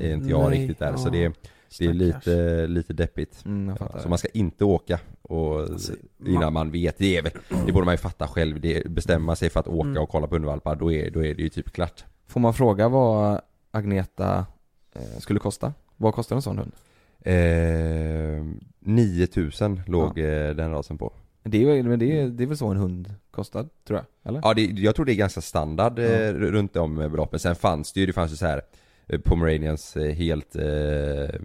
[0.00, 0.96] är inte jag Nej, riktigt där, ja.
[0.96, 1.32] så det,
[1.78, 3.98] det är lite, lite deppigt Mm, Ja.
[4.00, 5.92] Så man ska inte åka och, Alltså,
[6.26, 7.32] innan man- man vet, det är väl,
[7.66, 10.02] det borde man ju fatta själv, det, bestämma sig för att åka Mm.
[10.02, 12.88] och kolla på hundvalpar, då är, då är det ju typ klart Får man fråga
[12.88, 14.46] vad Agneta
[14.94, 15.72] eh, skulle kosta?
[15.96, 16.72] Vad kostar en sån hund?
[17.20, 18.44] eh,
[18.80, 21.12] 9000 låg eh, den rasen på
[21.46, 24.28] Det är, men det, är, det är väl så en hund kostar, tror jag?
[24.30, 24.40] Eller?
[24.44, 27.38] Ja, det, jag tror det är ganska standard eh, runt de beloppen.
[27.38, 28.62] Sen fanns det ju, det fanns ju så här
[29.06, 31.40] eh, Pomeranians eh, helt, eh,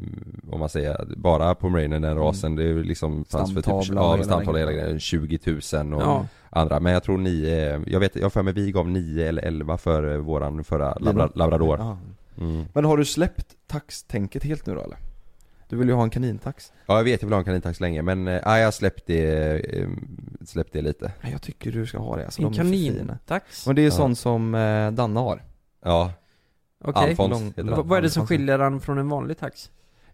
[0.51, 4.03] om man säger, bara Pomeranian den rasen, det är ju liksom fanns för typ, Mm.
[4.03, 6.25] Ja, stamtavla hela grejen, 20 000 och Ja.
[6.49, 6.79] andra.
[6.79, 9.77] Men jag tror ni, eh, jag vet, jag för mig vi gav 9 eller 11
[9.77, 11.97] för eh, våran förra labra, labrador.
[12.37, 12.65] Mm.
[12.73, 14.97] Men har du släppt taxtänket helt nu då eller?
[15.69, 16.73] Du vill ju ha en kanintax.
[16.85, 19.87] Ja jag vet, jag vill ha en kanintax länge men, ja, jag släppte det, eh,
[20.45, 21.11] släppte det lite.
[21.21, 23.65] Nej, jag tycker du ska ha det alltså, En de kanintax?
[23.67, 23.95] Men det är ju Ja.
[23.95, 25.43] sån som eh, Danna har.
[25.83, 26.13] Ja,
[26.83, 27.09] Okej.
[27.09, 27.87] Alfons Lång- han.
[27.87, 29.71] Vad är det som skiljer den från en vanlig tax?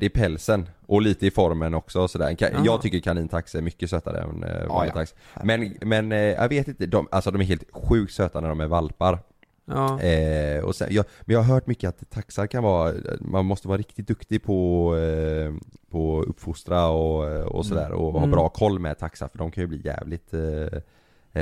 [0.00, 2.30] det är pälsen och lite i formen också och sådär.
[2.30, 2.62] Ka- Jaha.
[2.64, 4.94] jag tycker kanintax är mycket sötare än eh, vanlig ja.
[4.94, 5.14] tax.
[5.44, 8.60] Men, men eh, jag vet inte, de, alltså de är helt sjukt söta när de
[8.60, 9.18] är valpar.
[9.66, 10.00] Ja.
[10.00, 13.68] Eh, och sen, jag, men jag har hört mycket att taxar kan vara, man måste
[13.68, 15.54] vara riktigt duktig på, eh,
[15.90, 18.30] på uppfostra och, eh, och sådär och ha Mm.
[18.30, 20.78] bra koll med taxar för de kan ju bli jävligt eh,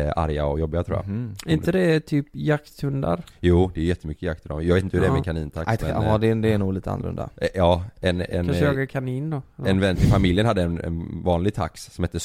[0.01, 1.09] eh, arga och jobbiga tror jag.
[1.09, 1.35] Mhm.
[1.47, 3.25] Är inte det typ jakthundar?
[3.41, 4.67] Jo, det är jättemycket jakt i dem.
[4.67, 5.25] Jag vet inte hur det är med Ja.
[5.25, 7.31] kanintax men, ja eh, det, är- det är nog lite annorlunda.
[7.37, 9.43] eh, Ja, en, en, Kanske eh, jagar kanin då?
[9.57, 9.67] Ja.
[9.67, 12.19] En vän till familjen hade en, en vanlig tax som hette,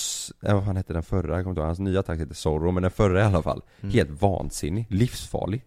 [0.45, 1.35] eh, vad fan hette den förra?
[1.35, 3.61] Jag kommer inte ihåg, hans nya tax hette Zorro, men den förra i alla fall
[3.81, 3.93] Mm.
[3.93, 5.63] Helt vansinnig, livsfarlig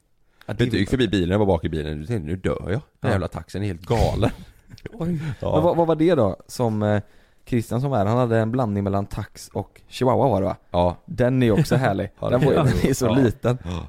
[0.46, 2.70] Ja, du gick förbi bilen, jag var bak i bilen, du tänkte nu dör jag
[2.70, 3.08] Den Ja.
[3.10, 4.30] jävla taxen är helt galen
[4.92, 5.18] Oj.
[5.40, 5.54] Ja.
[5.54, 7.02] Men vad, vad var det då som eh,
[7.46, 10.56] Christian som är, han hade en blandning mellan tax och chihuahua var det va?
[10.70, 12.10] Ja, Den är också härlig.
[12.20, 13.58] Ja, den, det var, den är så liten.
[13.64, 13.86] ja.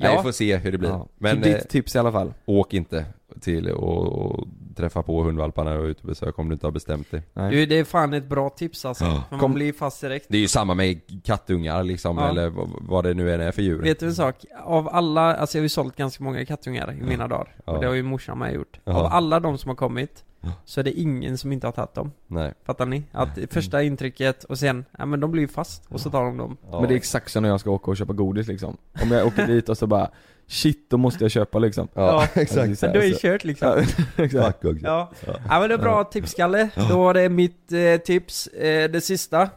[0.00, 1.00] Nej, vi får se hur det blir.
[1.18, 2.32] Men så ditt eh, tips i alla fall?
[2.44, 3.04] åk inte
[3.38, 7.10] till och, och träffa på hundvalparna och ut och besök om du inte har bestämt
[7.10, 7.50] dig Nej.
[7.50, 9.04] Du, det är fan ett bra tips alltså.
[9.04, 9.10] Ja.
[9.10, 10.26] För man Kom- blir fast direkt.
[10.28, 12.28] Det är ju samma med kattungar liksom, Ja.
[12.28, 12.52] eller
[12.88, 14.44] vad, det nu än är för djur Vet du en sak?
[14.64, 17.54] Av alla, alltså jag har ju sålt ganska många kattungar i mina dagar.
[17.64, 17.72] Ja.
[17.72, 18.80] Och det har ju morsan med gjort.
[18.84, 18.92] Ja.
[18.92, 20.24] Av alla de som har kommit,
[20.64, 22.12] så är det ingen som inte har tagit dem.
[22.26, 23.02] Nej Fattar ni?
[23.12, 26.36] Att första intrycket och sen, ja men de blir ju fast och så tar de
[26.36, 26.56] dem.
[26.70, 26.80] ja.
[26.80, 28.76] Men det är exakt som när jag ska åka och köpa godis liksom.
[29.02, 30.10] Om jag åker dit och så bara
[30.50, 31.88] Shit, då måste jag köpa liksom.
[31.94, 32.02] Ja,
[32.34, 32.40] Ja.
[32.42, 33.68] exakt så Men du är så- kört liksom.
[33.68, 34.62] Ja, exakt.
[34.62, 34.78] Fuck.
[34.82, 35.10] Ja.
[35.26, 36.68] ja men det är bra tips Kalle.
[36.90, 39.48] Då var det mitt eh, tips, eh, det sista.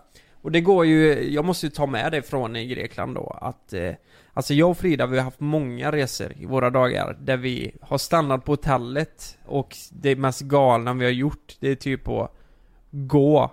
[0.42, 3.74] Och det går ju, jag måste ju ta med det från i Grekland då att
[3.74, 3.92] eh,
[4.34, 7.98] Alltså jag och Frida vi har haft många resor i våra dagar där vi har
[7.98, 12.32] stannat på hotellet och det mest galna vi har gjort det är typ att
[12.92, 13.52] gå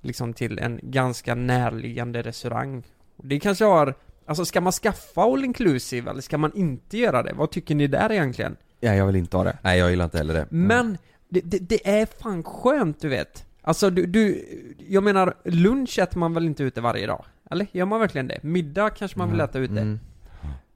[0.00, 2.82] liksom till en ganska närliggande restaurang.
[3.16, 3.94] Det kanske har,
[4.28, 7.32] alltså ska man skaffa all inclusive eller ska man inte göra det?
[7.32, 8.56] Vad tycker ni där egentligen?
[8.80, 9.58] Ja, jag vill inte ha det.
[9.62, 10.98] Nej jag gillar inte heller det Men
[11.28, 13.44] det, det, det är fan skönt du vet.
[13.62, 14.44] Alltså du, du,
[14.88, 17.24] jag menar lunch äter man väl inte ute varje dag?
[17.50, 17.66] Eller?
[17.72, 18.42] Gör man verkligen det?
[18.42, 19.72] Middag kanske man vill äta ute?
[19.80, 19.98] Mm.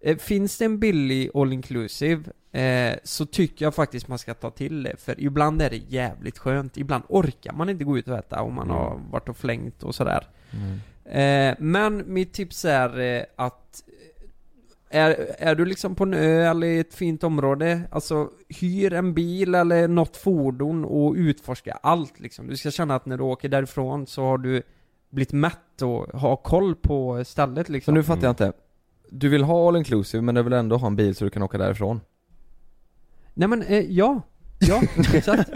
[0.00, 2.22] Eh, Finns det en billig all inclusive
[2.52, 6.38] eh, så tycker jag faktiskt man ska ta till det, för ibland är det jävligt
[6.38, 6.76] skönt.
[6.76, 8.76] Ibland orkar man inte gå ut och äta om man Mm.
[8.76, 10.26] har varit och flängt och sådär.
[11.04, 11.50] Mm.
[11.50, 13.82] Eh, men mitt tips är eh, att
[14.90, 18.92] eh, är, är du liksom på en ö eller i ett fint område, alltså hyr
[18.92, 22.46] en bil eller något fordon och utforska allt liksom.
[22.46, 24.62] Du ska känna att när du åker därifrån så har du
[25.10, 27.94] blivit mätt och har koll på stället Så liksom.
[27.94, 28.52] nu fattar jag inte.
[29.10, 31.42] Du vill ha all inclusive men du vill ändå ha en bil så du kan
[31.42, 32.00] åka därifrån?
[33.34, 34.20] Nej men, eh, ja.
[34.58, 34.82] Ja,
[35.14, 35.50] exakt.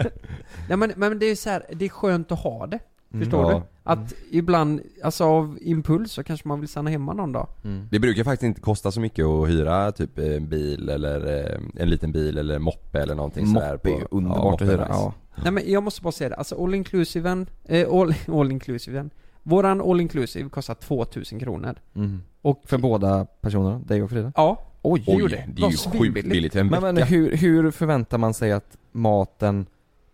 [0.69, 2.79] Nej men, men det är så här, det är skönt att ha det.
[3.13, 3.23] Mm.
[3.25, 3.57] Förstår Ja.
[3.57, 3.63] du?
[3.87, 7.47] Att ibland, alltså av impuls så kanske man vill stanna hemma någon dag.
[7.63, 7.87] Mm.
[7.91, 11.89] Det brukar faktiskt inte kosta så mycket att hyra typ en bil eller eh, en
[11.89, 14.93] liten bil eller moppe eller någonting sådär Moppe är underbart ja, moppe att hyra, nice.
[14.93, 15.13] ja.
[15.43, 19.09] Nej men jag måste bara säga det, alltså all inclusiven, eh, all, all inclusiven
[19.43, 22.21] Våran all inclusive kostar 2000 kronor Mm.
[22.41, 24.31] Och För båda personerna, dig och Frida?
[24.35, 28.17] Ja, Oj, det gjorde det är ju sjukt billigt en Men, men hur, hur förväntar
[28.17, 29.65] man sig att maten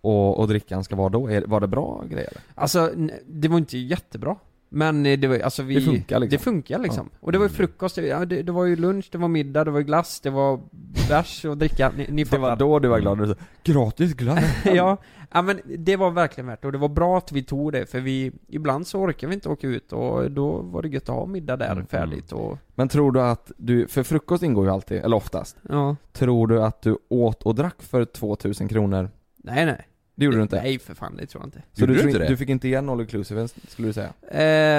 [0.03, 1.27] och, och drickan ska vara då?
[1.27, 2.33] Är, var det bra grejer?
[2.55, 2.91] Alltså,
[3.25, 4.35] det var inte jättebra
[4.69, 5.75] Men eh, det var alltså vi...
[5.75, 6.37] Det funkar liksom.
[6.37, 7.09] Det funkar liksom.
[7.19, 9.63] Och det var ju frukost, det, ja, det, det var ju lunch, det var middag,
[9.63, 10.59] det var ju glass, det var
[11.09, 12.55] bärs och dricka, ni, ni Det var fattar.
[12.55, 14.43] då du var glad när du sa 'Gratis glass'
[14.75, 14.97] ja,
[15.31, 17.85] ja men det var verkligen värt det och det var bra att vi tog det
[17.91, 21.15] för vi, ibland så orkar vi inte åka ut och då var det gött att
[21.15, 24.71] ha middag där Mm, färdigt och, Men tror du att du, för frukost ingår ju
[24.71, 25.95] alltid, eller oftast ja.
[26.11, 29.09] Tror du att du åt och drack för 2000 kronor?
[29.37, 29.87] Nej nej.
[30.15, 30.61] Det gjorde du inte?
[30.61, 31.61] Nej för fan, det tror jag inte.
[31.73, 32.27] Så du, du fick- inte det?
[32.27, 34.13] du fick inte igen all inclusive skulle du säga?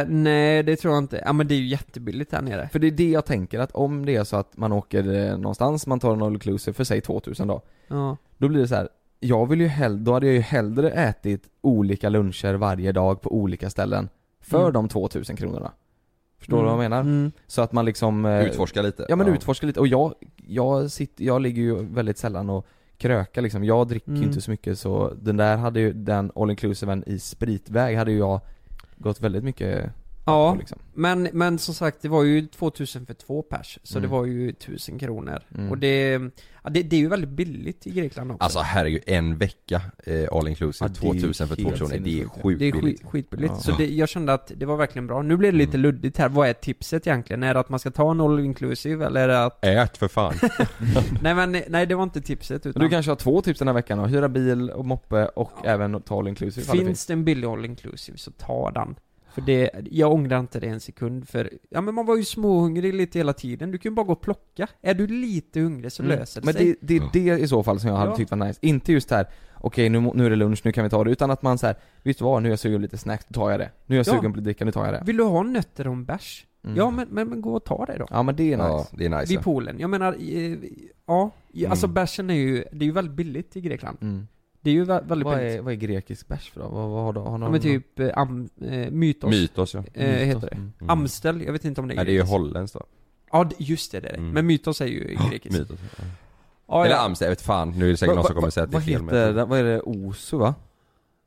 [0.01, 1.22] Eh, nej det tror jag inte.
[1.26, 2.68] Ja men det är ju jättebilligt här nere.
[2.72, 5.39] För det är det jag tänker, att om det är så att man åker eh,
[5.39, 8.16] någonstans, man tar en all inclusive för säg 2000 då Ja.
[8.39, 8.89] Då blir det så här.
[9.20, 13.35] jag vill ju hellre, då hade jag ju hellre ätit olika luncher varje dag på
[13.35, 14.09] olika ställen
[14.41, 14.72] För Mm.
[14.72, 15.72] de 2000 kronorna
[16.39, 16.64] Förstår Mm.
[16.70, 17.01] du vad jag menar?
[17.01, 17.32] Mm.
[17.47, 19.07] Så att man liksom eh, Utforska lite.
[19.09, 20.14] Ja men utforska lite, och jag,
[20.47, 22.66] jag sitter, jag ligger ju väldigt sällan och
[22.99, 24.28] krökar liksom, jag dricker ju Mm.
[24.28, 28.18] inte så mycket så den där hade ju, den all inclusiven i spritväg hade ju
[28.18, 28.40] jag
[28.97, 29.90] gått väldigt mycket
[30.25, 34.11] Ja, liksom men, men som sagt det var ju 2000 för två pers, så Mm.
[34.11, 35.43] det var ju 1000 kronor.
[35.55, 35.70] Mm.
[35.70, 36.12] Och det,
[36.62, 38.45] ja, det, det är ju väldigt billigt i Grekland också.
[38.45, 42.20] Alltså herregud, en vecka eh, all inclusive, Ja, det är 2000 för två personer, det
[42.20, 43.53] är sjukt det är skit, skitbilligt.
[43.57, 43.61] Ja.
[43.61, 45.22] Så det, jag kände att det var verkligen bra.
[45.22, 47.43] Nu blir det lite luddigt här, vad är tipset egentligen?
[47.43, 49.64] Är det att man ska ta en all inclusive eller är det att...
[49.64, 50.35] Ät för fan!
[51.22, 52.83] nej men, nej det var inte tipset utan...
[52.83, 56.03] Du kanske har två tips den här veckan då, hyra bil och moppe och även
[56.03, 58.95] ta all inclusive Finns det en billig all inclusive så ta den.
[59.35, 62.95] För det, jag ångrar inte det en sekund för, ja men man var ju småhungrig
[62.95, 64.68] lite hela tiden, du kan ju bara gå och plocka.
[64.82, 66.18] Är du lite hungrig så Mm.
[66.18, 66.76] löser det Men sig.
[66.80, 68.16] det, det är det i så fall som jag hade Ja.
[68.16, 69.26] tyckt var nice, inte just här
[69.66, 71.66] Okej nu, nu är det lunch, nu kan vi ta det, utan att man så
[71.66, 73.70] här, Vet du vad, nu är jag sugen på lite snacks, då tar jag det
[73.87, 74.12] Nu är jag Ja.
[74.18, 76.47] sugen på lite dricka, nu tar jag det Vill du ha nötter och en bärs?
[76.64, 76.76] Mm.
[76.76, 78.07] Ja men, men, men gå och ta det då.
[78.11, 79.76] Ja men det är nice Ja, det är nice Vid poolen.
[79.78, 80.16] Jag menar,
[81.07, 81.30] ja,
[81.68, 81.95] alltså Mm.
[81.95, 83.99] bärsen är ju, det är ju väldigt billigt i Grekland.
[84.01, 84.26] mm.
[84.65, 86.69] Det är ju vä- väldigt vad, är, vad är grekisk bärs för då?
[86.69, 87.21] Vad, vad har du?
[87.21, 89.31] Har Ja någon, men typ eh, am, eh, Mytos.
[89.31, 89.85] Mytos ja.
[89.95, 90.47] eh, heter det.
[90.57, 90.73] Mm.
[90.81, 90.91] Mm.
[90.91, 92.33] Amstel, jag vet inte om det är Nej det är ju grekiskt.
[92.33, 92.85] holländskt då.
[93.33, 94.19] Ja det- just det, det är det.
[94.19, 94.31] Mm.
[94.31, 95.59] Men Mytos är ju grekiskt.
[95.59, 95.79] Mytos.
[95.99, 96.05] Ja.
[96.69, 97.03] Ja, Eller ja.
[97.05, 97.71] Amstel, jag vet fan.
[97.79, 98.93] Nu är det säkert Vad- någon som vad- kommer säga att det är Vad fel
[98.93, 99.35] heter men...
[99.37, 99.49] den?
[99.49, 99.81] Vad är det?
[99.81, 100.55] Osu va?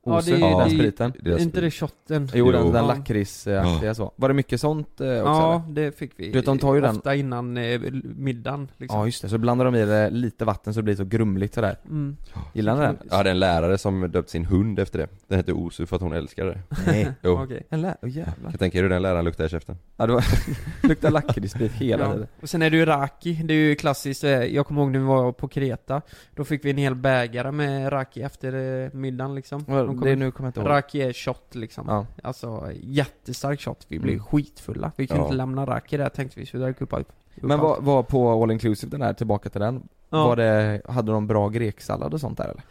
[0.07, 2.29] Ja, det är- den det är- spriten Det är inte det shotten?
[2.33, 2.87] Jo, den, den Ja.
[2.87, 4.11] lakritsaktiga så.
[4.15, 5.75] Var det mycket sånt eh, också Ja, eller?
[5.85, 6.25] det fick vi.
[6.25, 8.99] Du vet, de tar ju den- Ofta innan eh, middagen liksom.
[8.99, 11.53] Ja just det, så blandar de i det lite vatten så det blir så grumligt
[11.53, 12.17] sådär Mm.
[12.53, 12.97] Gillar ni den?
[13.09, 15.07] Jag hade en lärare som döpt sin hund efter det.
[15.27, 16.59] Den hette Osu för att hon älskade det.
[16.87, 17.39] Nej Jo.
[17.43, 17.63] Okej.
[17.69, 19.77] En lä- oh, jävlar Jag tänker hur den läraren luktar i käften.
[19.97, 20.23] Ja det var,
[20.87, 22.11] luktar lakritssprit hela Ja.
[22.13, 24.91] tiden Och sen är det ju raki, det är ju klassiskt, eh, jag kommer ihåg
[24.91, 26.01] när vi var på Kreta
[26.35, 30.31] Då fick vi en hel bägare med raki efter middagen liksom Ja, De Det nu
[30.31, 32.05] kommer jag inte ihåg Raki är shot liksom Ja.
[32.23, 34.25] Alltså jättestark shot, vi blev Mm.
[34.25, 35.25] skitfulla Vi kunde Ja.
[35.25, 38.43] inte lämna raki där tänkte vi, så vi drack upp allt Men vad var på
[38.43, 39.87] all inclusive den här, tillbaka till den?
[40.09, 40.27] Ja.
[40.27, 42.63] Var det, hade de bra greksallad och sånt där eller?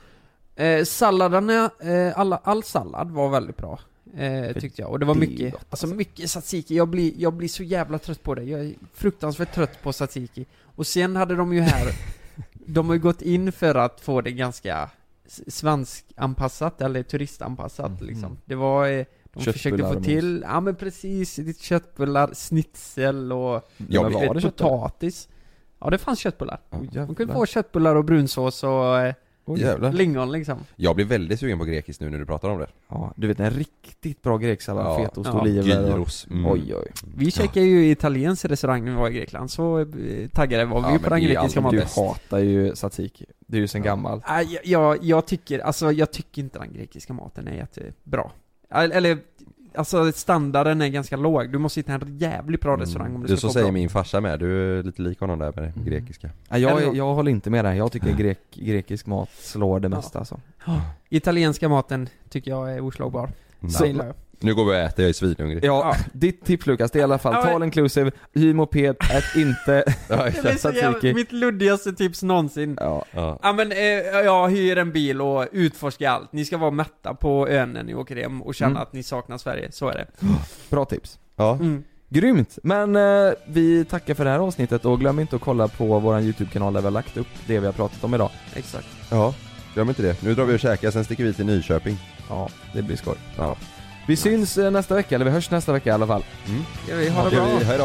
[0.78, 3.78] Eh, salladerna, eh, alla, all sallad var väldigt bra
[4.16, 7.48] eh, Tyckte jag, och det var mycket, gott, alltså mycket tzatziki, jag blir, jag blir
[7.48, 10.46] så jävla trött på det Jag är fruktansvärt trött på tzatziki
[10.76, 11.92] Och sen hade de ju här
[12.52, 14.90] De har ju gått in för att få det ganska
[15.48, 18.06] svenskanpassat, eller turistanpassat Mhm.
[18.06, 18.38] liksom.
[18.44, 23.38] Det var, eh, de försökte få till, ja men precis, lite köttbullar, schnitzel och
[23.88, 24.26] Ja, men men var det?
[24.26, 24.70] eh, köttbullar?
[24.78, 25.28] potatis.
[25.80, 26.60] Ja det fanns köttbullar.
[26.70, 28.70] Oh, Man kunde få köttbullar och brunsås och
[29.54, 29.92] eh, Jävlar.
[29.92, 30.58] Lingon liksom.
[30.76, 32.66] Jag blir väldigt sugen på grekiskt nu när du pratar om det.
[32.88, 35.04] Ja, du vet en riktigt bra greksallad, Ja.
[35.04, 35.40] fetaost, Ja.
[35.40, 35.88] oliver.
[35.88, 36.26] Gyros.
[36.30, 36.46] Mm.
[36.46, 36.92] Oj oj.
[37.16, 39.86] Vi käkade ju italiensk restaurang när vi var i Grekland, så eh,
[40.32, 41.78] taggade var vi Ja, ju på den grekiska maten.
[41.78, 43.24] Du hatar ju tzatziki.
[43.46, 44.24] Det är ju sen gammalt.
[44.28, 48.30] Nej, jag, jag, jag tycker, alltså jag tycker inte den grekiska maten är jättebra.
[48.70, 49.18] Eller,
[49.76, 51.52] alltså standarden är ganska låg.
[51.52, 53.72] Du måste hitta en jävligt bra restaurang om du, Du ska så få säger bra.
[53.72, 56.30] min farsa med, du är lite lik honom där med det grekiska.
[56.48, 57.76] Ja, jag, jag håller inte med dig.
[57.76, 60.40] Jag tycker grek, grekisk mat slår det mesta alltså.
[61.08, 63.30] Italienska maten tycker jag är oslagbar.
[63.60, 64.12] Mm.
[64.40, 65.64] Nu går vi och äter, jag är svinhungrig.
[65.64, 68.96] Ja, ditt tips Lukas, det är i alla fall Ja, men- tal inclusive, hyr moped,
[69.10, 71.14] ät inte Ja, tzatziki.
[71.14, 72.76] mitt luddigaste tips någonsin.
[72.80, 73.04] Ja.
[73.12, 73.38] Ja.
[73.42, 73.78] Ja men, eh,
[74.24, 76.32] jag hyr en bil och utforskar allt.
[76.32, 78.82] Ni ska vara mätta på ön när ni åker hem och känna Mm.
[78.82, 80.06] att ni saknar Sverige, så är det.
[80.70, 81.18] Bra tips.
[81.36, 81.52] Ja.
[81.54, 81.84] Mm.
[82.08, 82.58] Grymt!
[82.62, 86.22] Men eh, vi tackar för det här avsnittet och glöm inte att kolla på våran
[86.22, 88.30] YouTube-kanal där vi har lagt upp det vi har pratat om idag.
[88.54, 88.86] Exakt.
[89.10, 89.34] Ja,
[89.74, 90.22] glöm inte det.
[90.22, 91.96] Nu drar vi och käkar, sen sticker vi till Nyköping.
[92.28, 93.16] Ja, det blir skoj.
[93.36, 93.56] Ja.
[94.06, 96.24] Vi syns eh, nästa vecka, eller vi hörs nästa vecka i alla fall.
[96.48, 96.64] Mm.
[96.88, 97.46] Ja, vi har det bra.
[97.58, 97.64] vi.
[97.64, 97.78] Hej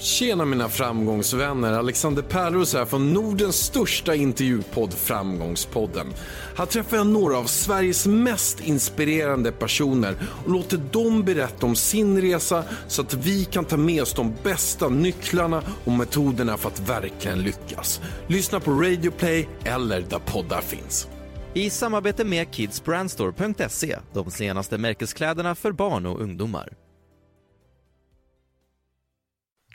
[0.00, 6.06] Tjena mina framgångsvänner, Alexander Pärlros här från Nordens största intervjupodd Framgångspodden.
[6.56, 12.20] Här träffar jag några av Sveriges mest inspirerande personer och låter dem berätta om sin
[12.20, 16.88] resa så att vi kan ta med oss de bästa nycklarna och metoderna för att
[16.88, 18.00] verkligen lyckas.
[18.26, 21.08] Lyssna på Radio Play eller där poddar finns.
[21.54, 26.79] I samarbete med kidsbrandstore.se, de senaste märkeskläderna för barn och ungdomar.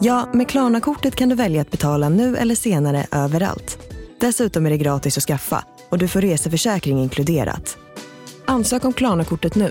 [0.00, 3.78] Ja, med Klarna-kortet kan du välja att betala nu eller senare överallt.
[4.20, 7.78] Dessutom är det gratis att skaffa och du får reseförsäkring inkluderat.
[8.46, 9.70] Ansök om Klarna-kortet nu.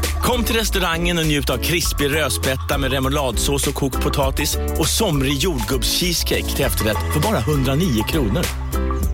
[0.23, 5.33] Kom till restaurangen och njut av krispig rödspätta med remouladsås och kokt potatis och somrig
[5.33, 8.45] jordgubbscheesecake till efterrätt för bara 109 kronor.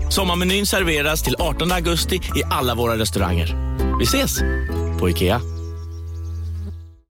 [0.10, 3.78] Sommarmenyn serveras till 18 augusti i alla våra restauranger.
[3.99, 4.39] Vi ses!
[4.99, 5.57] På IKEA.